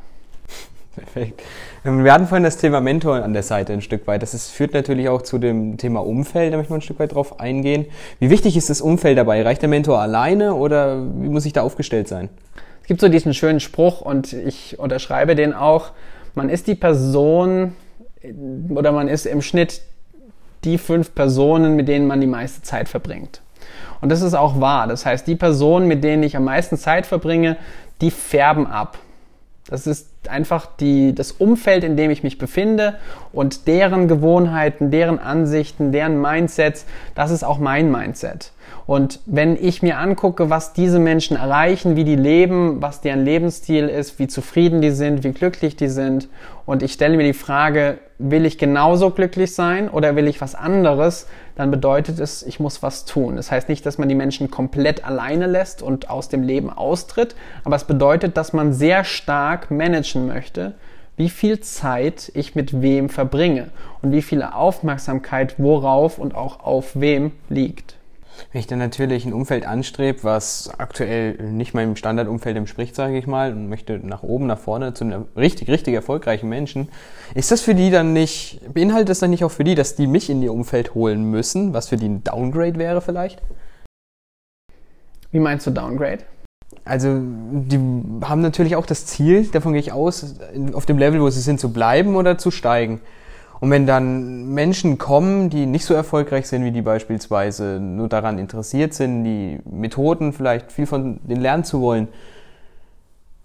Perfekt. 0.98 1.44
Ähm, 1.86 2.04
wir 2.04 2.12
hatten 2.12 2.26
vorhin 2.26 2.44
das 2.44 2.58
Thema 2.58 2.82
Mentor 2.82 3.24
an 3.24 3.34
der 3.34 3.44
Seite 3.44 3.72
ein 3.72 3.82
Stück 3.82 4.08
weit. 4.08 4.24
Das 4.24 4.34
ist, 4.34 4.50
führt 4.50 4.74
natürlich 4.74 5.10
auch 5.10 5.22
zu 5.22 5.38
dem 5.38 5.78
Thema 5.78 6.00
Umfeld, 6.00 6.52
da 6.52 6.58
möchte 6.58 6.68
ich 6.68 6.72
mal 6.72 6.78
ein 6.78 6.82
Stück 6.82 7.00
weit 7.00 7.14
drauf 7.14 7.40
eingehen. 7.40 7.86
Wie 8.20 8.32
wichtig 8.32 8.58
ist 8.58 8.70
das 8.70 8.82
Umfeld 8.82 9.18
dabei? 9.18 9.44
Reicht 9.44 9.62
der 9.62 9.70
Mentor 9.70 10.00
alleine 10.00 10.56
oder 10.56 10.98
wie 10.98 11.30
muss 11.30 11.46
ich 11.46 11.54
da 11.54 11.62
aufgestellt 11.62 12.08
sein? 12.08 12.30
Es 12.82 12.88
gibt 12.88 13.00
so 13.00 13.10
diesen 13.10 13.34
schönen 13.34 13.60
Spruch 13.60 14.02
und 14.02 14.34
ich 14.34 14.80
unterschreibe 14.80 15.36
den 15.36 15.54
auch. 15.54 15.92
Man 16.34 16.50
ist 16.50 16.68
die 16.68 16.76
Person 16.76 17.76
oder 18.70 18.92
man 18.92 19.08
ist 19.08 19.26
im 19.26 19.42
Schnitt 19.42 19.82
die 20.64 20.80
fünf 20.80 21.14
Personen, 21.14 21.76
mit 21.76 21.88
denen 21.88 22.08
man 22.08 22.20
die 22.22 22.28
meiste 22.28 22.64
Zeit 22.64 22.90
verbringt. 22.90 23.42
Und 24.02 24.10
das 24.10 24.22
ist 24.22 24.34
auch 24.34 24.60
wahr. 24.60 24.88
Das 24.88 25.06
heißt, 25.06 25.28
die 25.28 25.36
Personen, 25.36 25.88
mit 25.88 26.04
denen 26.04 26.24
ich 26.24 26.36
am 26.36 26.44
meisten 26.44 26.78
Zeit 26.78 27.06
verbringe, 27.06 27.58
die 28.02 28.10
färben 28.10 28.66
ab. 28.66 28.98
Das 29.68 29.86
ist 29.86 30.10
einfach 30.30 30.66
die, 30.66 31.14
das 31.14 31.34
Umfeld, 31.34 31.84
in 31.84 31.98
dem 31.98 32.10
ich 32.10 32.24
mich 32.24 32.38
befinde 32.38 32.96
und 33.34 33.68
deren 33.68 34.08
Gewohnheiten, 34.08 34.92
deren 34.92 35.20
Ansichten, 35.20 35.92
deren 35.92 36.22
Mindsets, 36.22 36.86
das 37.16 37.32
ist 37.32 37.44
auch 37.44 37.60
mein 37.60 37.92
Mindset. 37.92 38.54
Und 38.86 39.20
wenn 39.26 39.62
ich 39.62 39.82
mir 39.82 39.98
angucke, 39.98 40.50
was 40.50 40.72
diese 40.72 41.00
Menschen 41.00 41.36
erreichen, 41.36 41.98
wie 41.98 42.06
die 42.06 42.16
leben, 42.16 42.82
was 42.82 43.02
deren 43.02 43.26
Lebensstil 43.26 43.90
ist, 43.90 44.20
wie 44.20 44.28
zufrieden 44.28 44.82
die 44.82 44.92
sind, 44.92 45.26
wie 45.26 45.32
glücklich 45.32 45.76
die 45.76 45.90
sind, 45.90 46.30
und 46.66 46.82
ich 46.84 46.94
stelle 46.94 47.18
mir 47.18 47.26
die 47.26 47.34
Frage, 47.34 48.00
will 48.20 48.46
ich 48.46 48.58
genauso 48.58 49.12
glücklich 49.12 49.54
sein 49.54 49.90
oder 49.90 50.16
will 50.16 50.28
ich 50.28 50.42
was 50.42 50.56
anderes, 50.56 51.28
dann 51.56 51.70
bedeutet 51.70 52.20
es, 52.20 52.44
ich 52.44 52.60
muss 52.60 52.82
was 52.82 53.06
tun. 53.06 53.36
Das 53.36 53.52
heißt 53.52 53.70
nicht, 53.70 53.86
dass 53.86 53.98
man 53.98 54.10
die 54.10 54.16
Menschen 54.16 54.50
komplett 54.50 55.06
alleine 55.06 55.48
lässt 55.48 55.82
und 55.82 56.10
aus 56.10 56.30
dem 56.30 56.44
Leben 56.44 56.70
austritt, 56.72 57.36
aber 57.64 57.76
es 57.76 57.84
bedeutet, 57.84 58.38
dass 58.38 58.54
man 58.54 58.74
sehr 58.74 59.04
stark 59.04 59.70
managen 59.70 60.28
möchte, 60.28 60.74
wie 61.16 61.30
viel 61.30 61.60
Zeit 61.60 62.32
ich 62.36 62.56
mit 62.56 62.82
wem 62.82 63.10
verbringe 63.10 63.70
und 64.02 64.12
wie 64.12 64.22
viel 64.22 64.44
Aufmerksamkeit 64.44 65.56
worauf 65.58 66.20
und 66.20 66.36
auch 66.36 66.60
auf 66.62 67.00
wem 67.00 67.32
liegt. 67.50 67.97
Wenn 68.52 68.60
ich 68.60 68.68
dann 68.68 68.80
natürlich 68.80 69.26
ein 69.26 69.34
Umfeld 69.34 69.66
anstrebe, 69.66 70.24
was 70.24 70.72
aktuell 70.78 71.34
nicht 71.52 71.74
meinem 71.74 71.96
Standardumfeld 71.96 72.58
entspricht, 72.58 72.96
sage 72.96 73.18
ich 73.18 73.28
mal, 73.28 73.52
und 73.52 73.70
möchte 73.70 74.00
nach 74.00 74.24
oben, 74.24 74.48
nach 74.48 74.60
vorne 74.60 74.94
zu 74.94 75.06
einem 75.06 75.26
richtig, 75.36 75.70
richtig 75.70 75.94
erfolgreichen 75.94 76.50
Menschen, 76.50 76.90
ist 77.36 77.52
das 77.52 77.62
für 77.62 77.76
die 77.76 77.90
dann 77.90 78.14
nicht, 78.14 78.62
beinhaltet 78.74 79.10
das 79.10 79.20
dann 79.20 79.30
nicht 79.30 79.44
auch 79.44 79.52
für 79.52 79.64
die, 79.64 79.76
dass 79.76 79.96
die 79.96 80.08
mich 80.08 80.30
in 80.30 80.42
ihr 80.42 80.54
Umfeld 80.54 80.94
holen 80.94 81.24
müssen, 81.24 81.74
was 81.74 81.90
für 81.90 81.98
die 81.98 82.08
ein 82.08 82.24
Downgrade 82.24 82.78
wäre 82.78 83.02
vielleicht? 83.02 83.42
Wie 85.32 85.40
meinst 85.40 85.68
du 85.68 85.72
Downgrade? 85.72 86.24
Also, 86.86 87.20
die 87.20 87.80
haben 88.22 88.42
natürlich 88.42 88.76
auch 88.76 88.86
das 88.86 89.06
Ziel, 89.06 89.46
davon 89.48 89.74
gehe 89.74 89.82
ich 89.82 89.92
aus, 89.92 90.36
auf 90.74 90.86
dem 90.86 90.98
Level, 90.98 91.22
wo 91.22 91.30
sie 91.30 91.42
sind, 91.42 91.60
zu 91.60 91.74
bleiben 91.74 92.16
oder 92.16 92.38
zu 92.38 92.50
steigen. 92.50 93.02
Und 93.60 93.72
wenn 93.72 93.88
dann 93.88 94.54
Menschen 94.54 94.98
kommen, 94.98 95.50
die 95.50 95.66
nicht 95.66 95.86
so 95.86 95.94
erfolgreich 95.94 96.48
sind 96.48 96.64
wie 96.64 96.72
die 96.72 96.82
beispielsweise, 96.82 97.80
nur 97.80 98.08
daran 98.08 98.38
interessiert 98.38 98.94
sind, 98.94 99.24
die 99.24 99.60
Methoden 99.66 100.34
vielleicht 100.34 100.72
viel 100.72 100.86
von 100.86 101.20
denen 101.24 101.42
lernen 101.42 101.64
zu 101.64 101.82
wollen, 101.82 102.08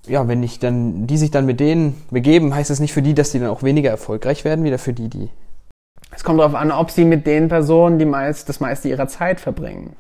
ja, 0.07 0.27
wenn 0.27 0.43
ich 0.43 0.59
dann, 0.59 1.07
die 1.07 1.17
sich 1.17 1.31
dann 1.31 1.47
mit 1.47 1.61
denen 1.61 2.03
begeben, 2.11 2.55
heißt 2.55 2.71
das 2.71 2.81
nicht 2.81 2.93
für 2.93 3.03
die, 3.03 3.15
dass 3.15 3.31
die 3.31 3.39
dann 3.39 3.49
auch 3.49 3.63
weniger 3.63 3.91
erfolgreich 3.91 4.45
werden, 4.45 4.65
wieder 4.65 4.79
für 4.79 4.93
die, 4.93 5.09
die. 5.09 5.31
Es 6.15 6.25
kommt 6.25 6.41
darauf 6.41 6.55
an, 6.55 6.73
ob 6.73 6.91
sie 6.91 7.05
mit 7.05 7.27
den 7.27 7.49
Personen 7.49 7.99
die 7.99 8.05
meist, 8.05 8.49
das 8.49 8.61
meiste 8.61 8.89
ihrer 8.89 9.09
Zeit 9.09 9.41
verbringen. 9.41 9.97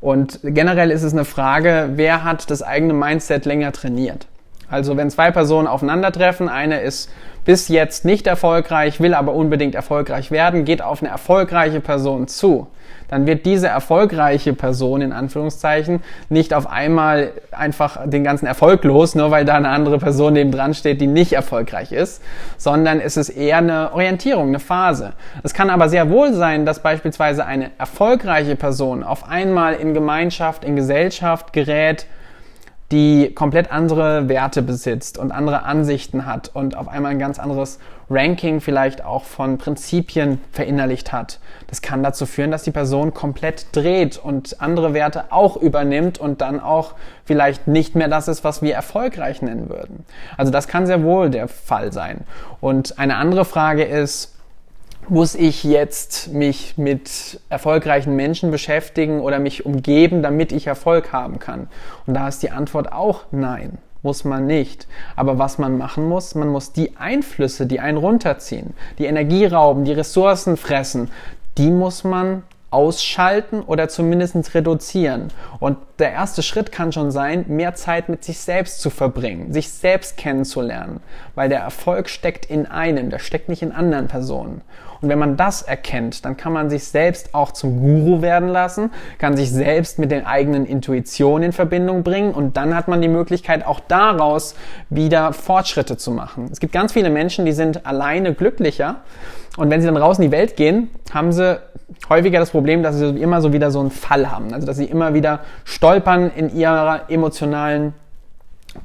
Und 0.00 0.40
generell 0.42 0.90
ist 0.90 1.02
es 1.02 1.12
eine 1.12 1.24
Frage, 1.24 1.90
wer 1.94 2.24
hat 2.24 2.50
das 2.50 2.62
eigene 2.62 2.92
Mindset 2.92 3.44
länger 3.44 3.72
trainiert? 3.72 4.26
Also 4.72 4.96
wenn 4.96 5.10
zwei 5.10 5.30
Personen 5.30 5.68
aufeinandertreffen, 5.68 6.48
eine 6.48 6.80
ist 6.80 7.10
bis 7.44 7.68
jetzt 7.68 8.06
nicht 8.06 8.26
erfolgreich, 8.26 9.00
will 9.00 9.12
aber 9.12 9.34
unbedingt 9.34 9.74
erfolgreich 9.74 10.30
werden, 10.30 10.64
geht 10.64 10.80
auf 10.80 11.02
eine 11.02 11.10
erfolgreiche 11.10 11.80
Person 11.80 12.26
zu, 12.26 12.68
dann 13.08 13.26
wird 13.26 13.44
diese 13.44 13.68
erfolgreiche 13.68 14.54
Person 14.54 15.02
in 15.02 15.12
Anführungszeichen 15.12 16.02
nicht 16.30 16.54
auf 16.54 16.70
einmal 16.70 17.32
einfach 17.50 17.98
den 18.08 18.24
ganzen 18.24 18.46
Erfolg 18.46 18.82
los, 18.84 19.14
nur 19.14 19.30
weil 19.30 19.44
da 19.44 19.56
eine 19.56 19.68
andere 19.68 19.98
Person 19.98 20.32
neben 20.32 20.52
dran 20.52 20.72
steht, 20.72 21.02
die 21.02 21.06
nicht 21.06 21.34
erfolgreich 21.34 21.92
ist, 21.92 22.22
sondern 22.56 22.98
es 22.98 23.18
ist 23.18 23.28
eher 23.28 23.58
eine 23.58 23.92
Orientierung, 23.92 24.48
eine 24.48 24.58
Phase. 24.58 25.12
Es 25.42 25.52
kann 25.52 25.68
aber 25.68 25.90
sehr 25.90 26.08
wohl 26.08 26.32
sein, 26.32 26.64
dass 26.64 26.80
beispielsweise 26.80 27.44
eine 27.44 27.72
erfolgreiche 27.76 28.56
Person 28.56 29.02
auf 29.02 29.28
einmal 29.28 29.74
in 29.74 29.92
Gemeinschaft, 29.92 30.64
in 30.64 30.76
Gesellschaft 30.76 31.52
gerät, 31.52 32.06
die 32.92 33.32
komplett 33.34 33.72
andere 33.72 34.28
Werte 34.28 34.62
besitzt 34.62 35.18
und 35.18 35.32
andere 35.32 35.64
Ansichten 35.64 36.26
hat 36.26 36.50
und 36.52 36.76
auf 36.76 36.88
einmal 36.88 37.12
ein 37.12 37.18
ganz 37.18 37.38
anderes 37.38 37.78
Ranking 38.10 38.60
vielleicht 38.60 39.02
auch 39.02 39.24
von 39.24 39.56
Prinzipien 39.56 40.38
verinnerlicht 40.52 41.12
hat. 41.12 41.40
Das 41.68 41.80
kann 41.80 42.02
dazu 42.02 42.26
führen, 42.26 42.50
dass 42.50 42.62
die 42.62 42.70
Person 42.70 43.14
komplett 43.14 43.66
dreht 43.72 44.18
und 44.18 44.60
andere 44.60 44.92
Werte 44.92 45.24
auch 45.30 45.56
übernimmt 45.56 46.18
und 46.18 46.42
dann 46.42 46.60
auch 46.60 46.92
vielleicht 47.24 47.66
nicht 47.66 47.94
mehr 47.94 48.08
das 48.08 48.28
ist, 48.28 48.44
was 48.44 48.60
wir 48.60 48.74
erfolgreich 48.74 49.40
nennen 49.40 49.70
würden. 49.70 50.04
Also 50.36 50.52
das 50.52 50.68
kann 50.68 50.86
sehr 50.86 51.02
wohl 51.02 51.30
der 51.30 51.48
Fall 51.48 51.92
sein. 51.92 52.20
Und 52.60 52.98
eine 52.98 53.16
andere 53.16 53.46
Frage 53.46 53.84
ist, 53.84 54.34
muss 55.12 55.34
ich 55.34 55.62
jetzt 55.62 56.32
mich 56.32 56.78
mit 56.78 57.38
erfolgreichen 57.50 58.16
Menschen 58.16 58.50
beschäftigen 58.50 59.20
oder 59.20 59.40
mich 59.40 59.66
umgeben, 59.66 60.22
damit 60.22 60.52
ich 60.52 60.66
Erfolg 60.66 61.12
haben 61.12 61.38
kann? 61.38 61.68
Und 62.06 62.14
da 62.14 62.28
ist 62.28 62.42
die 62.42 62.50
Antwort 62.50 62.90
auch 62.92 63.24
nein. 63.30 63.76
muss 64.00 64.24
man 64.24 64.46
nicht. 64.46 64.88
Aber 65.14 65.38
was 65.38 65.58
man 65.58 65.76
machen 65.76 66.08
muss, 66.08 66.34
man 66.34 66.48
muss 66.48 66.72
die 66.72 66.96
Einflüsse, 66.96 67.66
die 67.66 67.78
einen 67.78 67.98
runterziehen, 67.98 68.72
die 68.98 69.04
Energie 69.04 69.44
rauben, 69.44 69.84
die 69.84 69.92
Ressourcen 69.92 70.56
fressen, 70.56 71.10
die 71.58 71.70
muss 71.70 72.04
man 72.04 72.42
ausschalten 72.70 73.60
oder 73.60 73.88
zumindest 73.88 74.54
reduzieren. 74.54 75.28
Und 75.60 75.76
der 75.98 76.12
erste 76.12 76.42
Schritt 76.42 76.72
kann 76.72 76.90
schon 76.90 77.10
sein, 77.10 77.44
mehr 77.48 77.74
Zeit 77.74 78.08
mit 78.08 78.24
sich 78.24 78.38
selbst 78.38 78.80
zu 78.80 78.88
verbringen, 78.88 79.52
sich 79.52 79.70
selbst 79.70 80.16
kennenzulernen, 80.16 81.00
weil 81.34 81.50
der 81.50 81.60
Erfolg 81.60 82.08
steckt 82.08 82.46
in 82.46 82.64
einem, 82.64 83.10
der 83.10 83.18
steckt 83.18 83.50
nicht 83.50 83.62
in 83.62 83.72
anderen 83.72 84.08
Personen. 84.08 84.62
Und 85.02 85.08
wenn 85.08 85.18
man 85.18 85.36
das 85.36 85.62
erkennt, 85.62 86.24
dann 86.24 86.36
kann 86.36 86.52
man 86.52 86.70
sich 86.70 86.84
selbst 86.84 87.34
auch 87.34 87.50
zum 87.50 87.80
Guru 87.80 88.22
werden 88.22 88.48
lassen, 88.48 88.90
kann 89.18 89.36
sich 89.36 89.50
selbst 89.50 89.98
mit 89.98 90.12
den 90.12 90.24
eigenen 90.24 90.64
Intuitionen 90.64 91.42
in 91.42 91.52
Verbindung 91.52 92.04
bringen 92.04 92.32
und 92.32 92.56
dann 92.56 92.74
hat 92.76 92.86
man 92.86 93.02
die 93.02 93.08
Möglichkeit, 93.08 93.66
auch 93.66 93.80
daraus 93.80 94.54
wieder 94.90 95.32
Fortschritte 95.32 95.96
zu 95.96 96.12
machen. 96.12 96.48
Es 96.52 96.60
gibt 96.60 96.72
ganz 96.72 96.92
viele 96.92 97.10
Menschen, 97.10 97.44
die 97.44 97.52
sind 97.52 97.84
alleine 97.84 98.32
glücklicher 98.32 99.00
und 99.56 99.70
wenn 99.70 99.80
sie 99.80 99.86
dann 99.86 99.96
raus 99.96 100.18
in 100.18 100.24
die 100.24 100.30
Welt 100.30 100.56
gehen, 100.56 100.88
haben 101.12 101.32
sie 101.32 101.60
häufiger 102.08 102.38
das 102.38 102.50
Problem, 102.50 102.84
dass 102.84 102.96
sie 102.96 103.08
immer 103.08 103.40
so 103.40 103.52
wieder 103.52 103.72
so 103.72 103.80
einen 103.80 103.90
Fall 103.90 104.30
haben. 104.30 104.54
Also 104.54 104.66
dass 104.66 104.76
sie 104.76 104.84
immer 104.84 105.14
wieder 105.14 105.40
stolpern 105.64 106.30
in 106.34 106.54
ihrer 106.54 107.10
emotionalen 107.10 107.92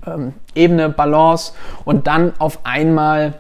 ähm, 0.06 0.34
Ebene, 0.56 0.90
Balance 0.90 1.54
und 1.86 2.08
dann 2.08 2.34
auf 2.40 2.60
einmal 2.64 3.36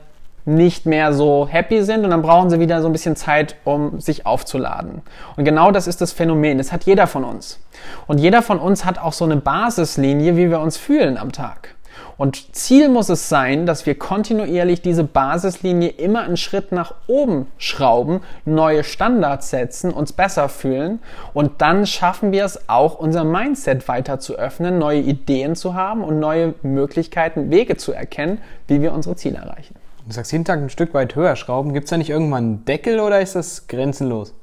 nicht 0.47 0.85
mehr 0.85 1.11
so 1.11 1.45
happy 1.49 1.83
sind 1.83 2.05
und 2.05 2.11
dann 2.11 2.21
brauchen 2.21 2.49
sie 2.49 2.59
wieder 2.59 2.81
so 2.81 2.87
ein 2.87 2.93
bisschen 2.93 3.17
Zeit, 3.17 3.55
um 3.65 3.99
sich 3.99 4.25
aufzuladen. 4.25 5.01
Und 5.35 5.43
genau 5.43 5.71
das 5.71 5.87
ist 5.87 5.99
das 5.99 6.13
Phänomen. 6.13 6.57
Das 6.57 6.71
hat 6.71 6.85
jeder 6.85 7.05
von 7.05 7.25
uns. 7.25 7.59
Und 8.07 8.19
jeder 8.19 8.41
von 8.41 8.57
uns 8.57 8.85
hat 8.85 8.97
auch 8.97 9.11
so 9.11 9.25
eine 9.25 9.35
Basislinie, 9.35 10.37
wie 10.37 10.49
wir 10.49 10.61
uns 10.61 10.77
fühlen 10.77 11.17
am 11.17 11.33
Tag. 11.33 11.75
Und 12.15 12.55
Ziel 12.55 12.89
muss 12.89 13.09
es 13.09 13.27
sein, 13.27 13.65
dass 13.65 13.85
wir 13.85 13.95
kontinuierlich 13.95 14.81
diese 14.81 15.03
Basislinie 15.03 15.89
immer 15.89 16.21
einen 16.21 16.37
Schritt 16.37 16.71
nach 16.71 16.93
oben 17.07 17.47
schrauben, 17.57 18.21
neue 18.45 18.83
Standards 18.83 19.49
setzen, 19.49 19.91
uns 19.91 20.13
besser 20.13 20.49
fühlen 20.49 20.99
und 21.33 21.61
dann 21.61 21.85
schaffen 21.85 22.31
wir 22.31 22.45
es 22.45 22.69
auch, 22.69 22.97
unser 22.97 23.23
Mindset 23.23 23.87
weiter 23.87 24.19
zu 24.19 24.35
öffnen, 24.35 24.79
neue 24.79 25.01
Ideen 25.01 25.55
zu 25.55 25.75
haben 25.75 26.03
und 26.03 26.19
neue 26.19 26.55
Möglichkeiten, 26.63 27.51
Wege 27.51 27.77
zu 27.77 27.93
erkennen, 27.93 28.39
wie 28.67 28.81
wir 28.81 28.93
unsere 28.93 29.15
Ziele 29.15 29.37
erreichen. 29.37 29.75
Du 30.07 30.13
sagst 30.13 30.31
jeden 30.31 30.45
ein 30.63 30.69
Stück 30.69 30.93
weit 30.93 31.15
höher 31.15 31.35
schrauben. 31.35 31.73
Gibt 31.73 31.83
es 31.83 31.89
da 31.89 31.97
nicht 31.97 32.09
irgendwann 32.09 32.43
einen 32.43 32.65
Deckel 32.65 33.01
oder 33.01 33.19
ist 33.19 33.35
das 33.35 33.67
grenzenlos? 33.67 34.33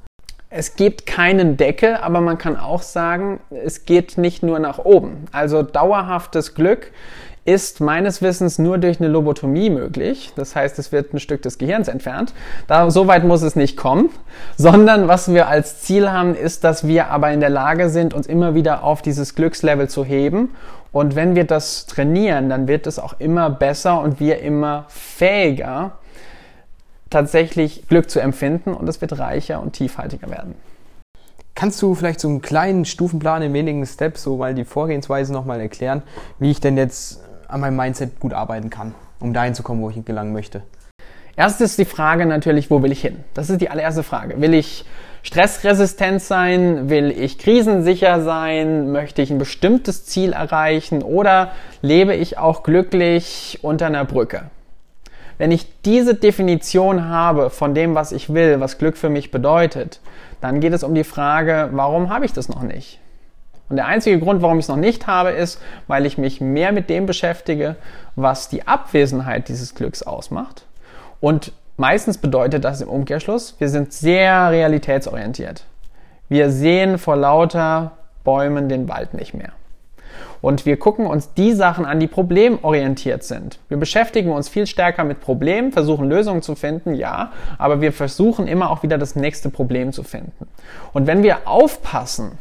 Es 0.50 0.76
gibt 0.76 1.06
keinen 1.06 1.56
Deckel, 1.56 1.96
aber 1.96 2.20
man 2.20 2.36
kann 2.36 2.58
auch 2.58 2.82
sagen, 2.82 3.40
es 3.48 3.86
geht 3.86 4.18
nicht 4.18 4.42
nur 4.42 4.58
nach 4.58 4.78
oben. 4.78 5.24
Also 5.32 5.62
dauerhaftes 5.62 6.54
Glück 6.54 6.92
ist 7.44 7.80
meines 7.80 8.22
Wissens 8.22 8.58
nur 8.58 8.78
durch 8.78 9.00
eine 9.00 9.08
Lobotomie 9.08 9.68
möglich. 9.68 10.32
Das 10.34 10.56
heißt, 10.56 10.78
es 10.78 10.92
wird 10.92 11.12
ein 11.12 11.20
Stück 11.20 11.42
des 11.42 11.58
Gehirns 11.58 11.88
entfernt. 11.88 12.32
Da, 12.66 12.90
so 12.90 13.06
weit 13.06 13.24
muss 13.24 13.42
es 13.42 13.54
nicht 13.54 13.76
kommen, 13.76 14.08
sondern 14.56 15.08
was 15.08 15.32
wir 15.32 15.48
als 15.48 15.82
Ziel 15.82 16.10
haben, 16.10 16.34
ist, 16.34 16.64
dass 16.64 16.86
wir 16.86 17.08
aber 17.08 17.32
in 17.32 17.40
der 17.40 17.50
Lage 17.50 17.90
sind, 17.90 18.14
uns 18.14 18.26
immer 18.26 18.54
wieder 18.54 18.82
auf 18.82 19.02
dieses 19.02 19.34
Glückslevel 19.34 19.88
zu 19.88 20.04
heben. 20.04 20.54
Und 20.90 21.16
wenn 21.16 21.34
wir 21.34 21.44
das 21.44 21.86
trainieren, 21.86 22.48
dann 22.48 22.66
wird 22.66 22.86
es 22.86 22.98
auch 22.98 23.16
immer 23.18 23.50
besser 23.50 24.00
und 24.00 24.20
wir 24.20 24.40
immer 24.40 24.86
fähiger, 24.88 25.98
tatsächlich 27.10 27.86
Glück 27.88 28.08
zu 28.08 28.20
empfinden 28.20 28.72
und 28.72 28.88
es 28.88 29.00
wird 29.00 29.18
reicher 29.18 29.60
und 29.60 29.72
tiefhaltiger 29.72 30.30
werden. 30.30 30.54
Kannst 31.54 31.80
du 31.82 31.94
vielleicht 31.94 32.18
so 32.20 32.28
einen 32.28 32.42
kleinen 32.42 32.84
Stufenplan 32.84 33.42
in 33.42 33.52
wenigen 33.52 33.86
Steps, 33.86 34.24
so 34.24 34.38
mal 34.38 34.54
die 34.54 34.64
Vorgehensweise 34.64 35.32
nochmal 35.32 35.60
erklären, 35.60 36.02
wie 36.40 36.50
ich 36.50 36.60
denn 36.60 36.76
jetzt 36.76 37.20
an 37.48 37.60
meinem 37.60 37.76
Mindset 37.76 38.20
gut 38.20 38.32
arbeiten 38.32 38.70
kann, 38.70 38.94
um 39.20 39.32
dahin 39.32 39.54
zu 39.54 39.62
kommen, 39.62 39.82
wo 39.82 39.90
ich 39.90 40.04
gelangen 40.04 40.32
möchte? 40.32 40.62
Erst 41.36 41.60
ist 41.60 41.78
die 41.78 41.84
Frage 41.84 42.26
natürlich, 42.26 42.70
wo 42.70 42.82
will 42.82 42.92
ich 42.92 43.00
hin? 43.00 43.24
Das 43.34 43.50
ist 43.50 43.60
die 43.60 43.68
allererste 43.68 44.04
Frage. 44.04 44.40
Will 44.40 44.54
ich 44.54 44.84
stressresistent 45.24 46.22
sein? 46.22 46.88
Will 46.88 47.10
ich 47.10 47.38
krisensicher 47.38 48.22
sein? 48.22 48.92
Möchte 48.92 49.20
ich 49.22 49.30
ein 49.30 49.38
bestimmtes 49.38 50.04
Ziel 50.06 50.32
erreichen? 50.32 51.02
Oder 51.02 51.52
lebe 51.82 52.14
ich 52.14 52.38
auch 52.38 52.62
glücklich 52.62 53.58
unter 53.62 53.86
einer 53.86 54.04
Brücke? 54.04 54.50
Wenn 55.36 55.50
ich 55.50 55.66
diese 55.82 56.14
Definition 56.14 57.08
habe 57.08 57.50
von 57.50 57.74
dem, 57.74 57.96
was 57.96 58.12
ich 58.12 58.32
will, 58.32 58.60
was 58.60 58.78
Glück 58.78 58.96
für 58.96 59.08
mich 59.08 59.32
bedeutet, 59.32 60.00
dann 60.40 60.60
geht 60.60 60.72
es 60.72 60.84
um 60.84 60.94
die 60.94 61.02
Frage, 61.02 61.70
warum 61.72 62.10
habe 62.10 62.24
ich 62.24 62.32
das 62.32 62.48
noch 62.48 62.62
nicht? 62.62 63.00
Und 63.68 63.76
der 63.76 63.86
einzige 63.86 64.18
Grund, 64.18 64.42
warum 64.42 64.58
ich 64.58 64.64
es 64.64 64.68
noch 64.68 64.76
nicht 64.76 65.06
habe, 65.06 65.30
ist, 65.30 65.60
weil 65.86 66.06
ich 66.06 66.18
mich 66.18 66.40
mehr 66.40 66.72
mit 66.72 66.90
dem 66.90 67.06
beschäftige, 67.06 67.76
was 68.14 68.48
die 68.48 68.66
Abwesenheit 68.66 69.48
dieses 69.48 69.74
Glücks 69.74 70.02
ausmacht. 70.02 70.66
Und 71.20 71.52
meistens 71.76 72.18
bedeutet 72.18 72.64
das 72.64 72.80
im 72.80 72.88
Umkehrschluss, 72.88 73.56
wir 73.58 73.68
sind 73.68 73.92
sehr 73.92 74.50
realitätsorientiert. 74.50 75.64
Wir 76.28 76.50
sehen 76.50 76.98
vor 76.98 77.16
lauter 77.16 77.92
Bäumen 78.22 78.68
den 78.68 78.88
Wald 78.88 79.14
nicht 79.14 79.34
mehr. 79.34 79.52
Und 80.40 80.66
wir 80.66 80.78
gucken 80.78 81.06
uns 81.06 81.32
die 81.32 81.52
Sachen 81.54 81.86
an, 81.86 82.00
die 82.00 82.06
problemorientiert 82.06 83.24
sind. 83.24 83.58
Wir 83.68 83.78
beschäftigen 83.78 84.30
uns 84.30 84.50
viel 84.50 84.66
stärker 84.66 85.02
mit 85.02 85.20
Problemen, 85.20 85.72
versuchen 85.72 86.06
Lösungen 86.06 86.42
zu 86.42 86.54
finden, 86.54 86.94
ja, 86.94 87.32
aber 87.56 87.80
wir 87.80 87.92
versuchen 87.92 88.46
immer 88.46 88.70
auch 88.70 88.82
wieder 88.82 88.98
das 88.98 89.16
nächste 89.16 89.48
Problem 89.48 89.92
zu 89.92 90.02
finden. 90.02 90.46
Und 90.92 91.06
wenn 91.06 91.22
wir 91.22 91.48
aufpassen, 91.48 92.32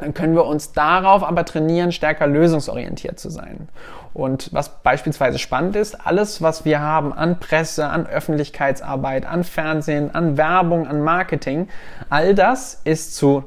dann 0.00 0.14
können 0.14 0.34
wir 0.34 0.46
uns 0.46 0.72
darauf 0.72 1.22
aber 1.22 1.44
trainieren, 1.44 1.92
stärker 1.92 2.26
lösungsorientiert 2.26 3.18
zu 3.18 3.30
sein. 3.30 3.68
Und 4.12 4.52
was 4.52 4.82
beispielsweise 4.82 5.38
spannend 5.38 5.76
ist, 5.76 6.06
alles, 6.06 6.42
was 6.42 6.64
wir 6.64 6.80
haben 6.80 7.12
an 7.12 7.38
Presse, 7.38 7.86
an 7.86 8.06
Öffentlichkeitsarbeit, 8.06 9.24
an 9.24 9.44
Fernsehen, 9.44 10.14
an 10.14 10.36
Werbung, 10.36 10.88
an 10.88 11.02
Marketing, 11.02 11.68
all 12.08 12.34
das 12.34 12.80
ist 12.84 13.14
zu 13.14 13.44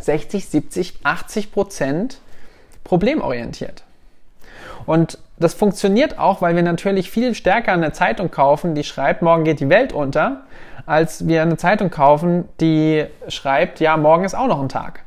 60, 0.00 0.48
70, 0.48 1.00
80 1.02 1.52
Prozent 1.52 2.20
problemorientiert. 2.84 3.82
Und 4.86 5.18
das 5.38 5.52
funktioniert 5.52 6.18
auch, 6.18 6.40
weil 6.40 6.56
wir 6.56 6.62
natürlich 6.62 7.10
viel 7.10 7.34
stärker 7.34 7.72
eine 7.72 7.92
Zeitung 7.92 8.30
kaufen, 8.30 8.74
die 8.74 8.84
schreibt, 8.84 9.20
morgen 9.20 9.44
geht 9.44 9.60
die 9.60 9.68
Welt 9.68 9.92
unter, 9.92 10.42
als 10.86 11.26
wir 11.26 11.42
eine 11.42 11.56
Zeitung 11.56 11.90
kaufen, 11.90 12.48
die 12.60 13.04
schreibt, 13.28 13.80
ja, 13.80 13.96
morgen 13.96 14.24
ist 14.24 14.34
auch 14.34 14.46
noch 14.46 14.62
ein 14.62 14.68
Tag. 14.68 15.05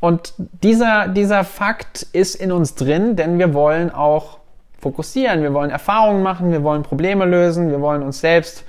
Und 0.00 0.32
dieser, 0.62 1.08
dieser 1.08 1.44
Fakt 1.44 2.02
ist 2.12 2.34
in 2.34 2.52
uns 2.52 2.74
drin, 2.74 3.16
denn 3.16 3.38
wir 3.38 3.52
wollen 3.52 3.90
auch 3.90 4.38
fokussieren, 4.80 5.42
wir 5.42 5.52
wollen 5.52 5.70
Erfahrungen 5.70 6.22
machen, 6.22 6.50
wir 6.52 6.62
wollen 6.62 6.82
Probleme 6.82 7.26
lösen, 7.26 7.70
wir 7.70 7.82
wollen 7.82 8.02
uns 8.02 8.20
selbst 8.20 8.64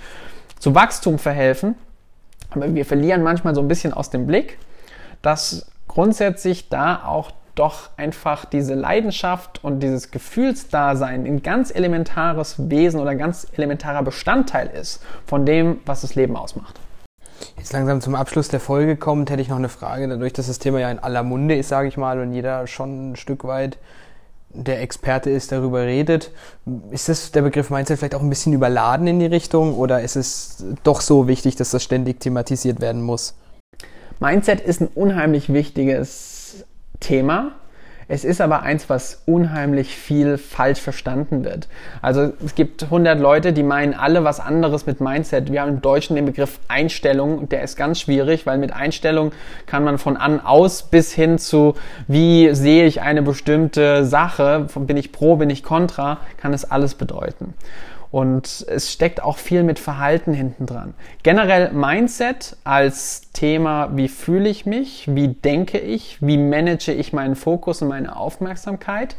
zu 0.60 0.76
Wachstum 0.76 1.18
verhelfen. 1.18 1.76
Aber 2.52 2.76
wir 2.76 2.86
verlieren 2.86 3.24
manchmal 3.24 3.56
so 3.56 3.62
ein 3.62 3.70
bisschen 3.70 3.94
aus 3.94 4.10
dem 4.10 4.28
Blick, 4.28 4.58
dass 5.22 5.72
grundsätzlich 5.88 6.68
da 6.68 7.06
auch 7.06 7.32
doch 7.56 7.90
einfach 7.96 8.44
diese 8.44 8.76
Leidenschaft 8.76 9.64
und 9.64 9.82
dieses 9.82 10.12
Gefühlsdasein 10.12 11.26
ein 11.26 11.44
ganz 11.44 11.74
elementares 11.74 12.70
Wesen 12.70 13.00
oder 13.00 13.16
ganz 13.16 13.48
elementarer 13.56 14.04
Bestandteil 14.04 14.68
ist 14.68 15.02
von 15.26 15.46
dem, 15.46 15.80
was 15.86 16.02
das 16.02 16.16
Leben 16.16 16.36
ausmacht. 16.36 16.81
Jetzt 17.62 17.74
langsam 17.74 18.02
zum 18.02 18.16
Abschluss 18.16 18.48
der 18.48 18.60
Folge 18.60 18.96
kommt, 18.96 19.30
hätte 19.30 19.40
ich 19.40 19.50
noch 19.50 19.58
eine 19.58 19.70
Frage. 19.70 20.08
Dadurch, 20.08 20.34
dass 20.34 20.48
das 20.48 20.58
Thema 20.58 20.80
ja 20.80 20.90
in 20.90 20.98
aller 20.98 21.22
Munde 21.22 21.56
ist, 21.56 21.70
sage 21.70 21.88
ich 21.88 21.96
mal, 21.96 22.20
und 22.20 22.34
jeder 22.34 22.66
schon 22.66 23.12
ein 23.12 23.16
Stück 23.16 23.44
weit 23.44 23.78
der 24.50 24.82
Experte 24.82 25.30
ist, 25.30 25.52
darüber 25.52 25.84
redet, 25.84 26.32
ist 26.90 27.08
das 27.08 27.32
der 27.32 27.44
Begriff 27.44 27.70
Mindset 27.70 28.00
vielleicht 28.00 28.16
auch 28.16 28.24
ein 28.24 28.30
bisschen 28.30 28.54
überladen 28.54 29.06
in 29.06 29.20
die 29.20 29.28
Richtung 29.28 29.76
oder 29.76 30.02
ist 30.02 30.16
es 30.16 30.66
doch 30.84 31.02
so 31.02 31.28
wichtig, 31.28 31.56
dass 31.56 31.70
das 31.70 31.84
ständig 31.84 32.20
thematisiert 32.20 32.82
werden 32.82 33.04
muss? 33.04 33.36
Mindset 34.20 34.60
ist 34.62 34.82
ein 34.82 34.88
unheimlich 34.88 35.54
wichtiges 35.54 36.66
Thema 37.00 37.52
es 38.12 38.26
ist 38.26 38.42
aber 38.42 38.62
eins, 38.62 38.90
was 38.90 39.22
unheimlich 39.26 39.96
viel 39.96 40.38
falsch 40.38 40.82
verstanden 40.82 41.46
wird. 41.46 41.70
Also 42.02 42.34
es 42.46 42.56
gibt 42.56 42.84
100 42.84 43.18
Leute, 43.18 43.54
die 43.54 43.64
meinen 43.64 43.94
alle 43.94 44.26
was 44.26 44.42
anderes 44.42 44.86
mit 44.86 45.00
Mindset. 45.00 45.50
Wir 45.50 45.62
haben 45.62 45.70
im 45.70 45.82
Deutschen 45.82 46.18
den 46.18 46.26
Begriff 46.26 46.60
Einstellung, 46.68 47.48
der 47.48 47.64
ist 47.64 47.78
ganz 47.78 48.02
schwierig, 48.02 48.46
weil 48.46 48.58
mit 48.58 48.74
Einstellung 48.74 49.32
kann 49.66 49.86
man 49.86 49.98
von 49.98 50.18
an 50.18 50.42
aus 50.42 50.84
bis 50.84 51.14
hin 51.14 51.38
zu, 51.38 51.76
wie 52.10 52.54
sehe 52.54 52.86
ich 52.86 53.02
eine 53.02 53.22
bestimmte 53.22 54.04
Sache, 54.04 54.68
bin 54.76 54.98
ich 54.98 55.14
pro, 55.14 55.38
bin 55.38 55.50
ich 55.50 55.64
contra, 55.64 56.18
kann 56.36 56.54
es 56.54 56.70
alles 56.70 56.96
bedeuten. 56.96 57.54
Und 58.12 58.66
es 58.68 58.92
steckt 58.92 59.24
auch 59.24 59.38
viel 59.38 59.64
mit 59.64 59.80
Verhalten 59.80 60.34
hinten 60.34 60.66
dran. 60.66 60.94
Generell 61.24 61.72
Mindset 61.72 62.58
als 62.66 63.32
Thema, 63.32 63.90
wie 63.96 64.10
fühle 64.10 64.50
ich 64.50 64.66
mich, 64.66 65.06
wie 65.08 65.30
denke 65.30 65.78
ich, 65.78 66.18
wie 66.22 66.38
manage 66.38 66.92
ich 66.92 67.14
meinen 67.14 67.36
Fokus 67.36 67.82
und 67.82 67.88
meine 67.88 68.18
Aufmerksamkeit. 68.18 69.16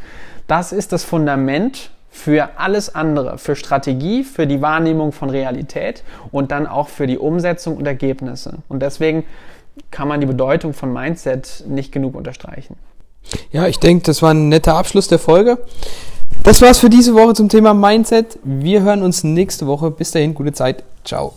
Das 0.46 0.72
ist 0.72 0.92
das 0.92 1.05
Fundament 1.05 1.90
für 2.11 2.50
alles 2.59 2.94
andere, 2.94 3.38
für 3.38 3.57
Strategie, 3.57 4.22
für 4.22 4.46
die 4.46 4.61
Wahrnehmung 4.61 5.12
von 5.12 5.31
Realität 5.31 6.05
und 6.31 6.52
dann 6.52 6.66
auch 6.66 6.88
für 6.88 7.07
die 7.07 7.16
Umsetzung 7.16 7.78
und 7.78 7.87
Ergebnisse. 7.87 8.59
Und 8.68 8.81
deswegen 8.81 9.24
kann 9.90 10.07
man 10.09 10.20
die 10.20 10.26
Bedeutung 10.26 10.74
von 10.74 10.92
Mindset 10.92 11.64
nicht 11.66 11.90
genug 11.90 12.14
unterstreichen. 12.14 12.76
Ja, 13.50 13.66
ich 13.66 13.78
denke, 13.78 14.05
das 14.05 14.20
war 14.20 14.35
ein 14.35 14.50
netter 14.50 14.74
Abschluss 14.74 15.09
der 15.09 15.18
Folge. 15.18 15.59
Das 16.44 16.61
war's 16.61 16.81
für 16.81 16.90
diese 16.90 17.14
Woche 17.14 17.35
zum 17.35 17.48
Thema 17.48 17.72
Mindset. 17.72 18.37
Wir 18.42 18.83
hören 18.83 19.02
uns 19.02 19.22
nächste 19.22 19.68
Woche. 19.68 19.92
Bis 19.92 20.11
dahin, 20.11 20.35
gute 20.35 20.52
Zeit. 20.52 20.83
Ciao. 21.05 21.35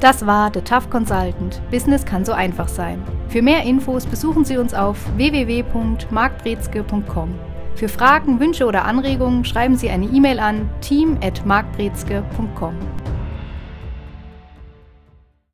Das 0.00 0.26
war 0.26 0.50
The 0.52 0.60
Tough 0.60 0.90
Consultant. 0.90 1.62
Business 1.70 2.04
kann 2.04 2.26
so 2.26 2.32
einfach 2.32 2.68
sein. 2.68 3.02
Für 3.28 3.42
mehr 3.42 3.64
Infos 3.64 4.06
besuchen 4.06 4.44
Sie 4.44 4.58
uns 4.58 4.74
auf 4.74 4.98
www.markbrezke.com. 5.16 7.34
Für 7.74 7.88
Fragen, 7.88 8.38
Wünsche 8.40 8.66
oder 8.66 8.84
Anregungen 8.84 9.44
schreiben 9.44 9.76
Sie 9.76 9.88
eine 9.88 10.06
E-Mail 10.06 10.38
an 10.38 10.68
team@markbrezke.com. 10.82 12.74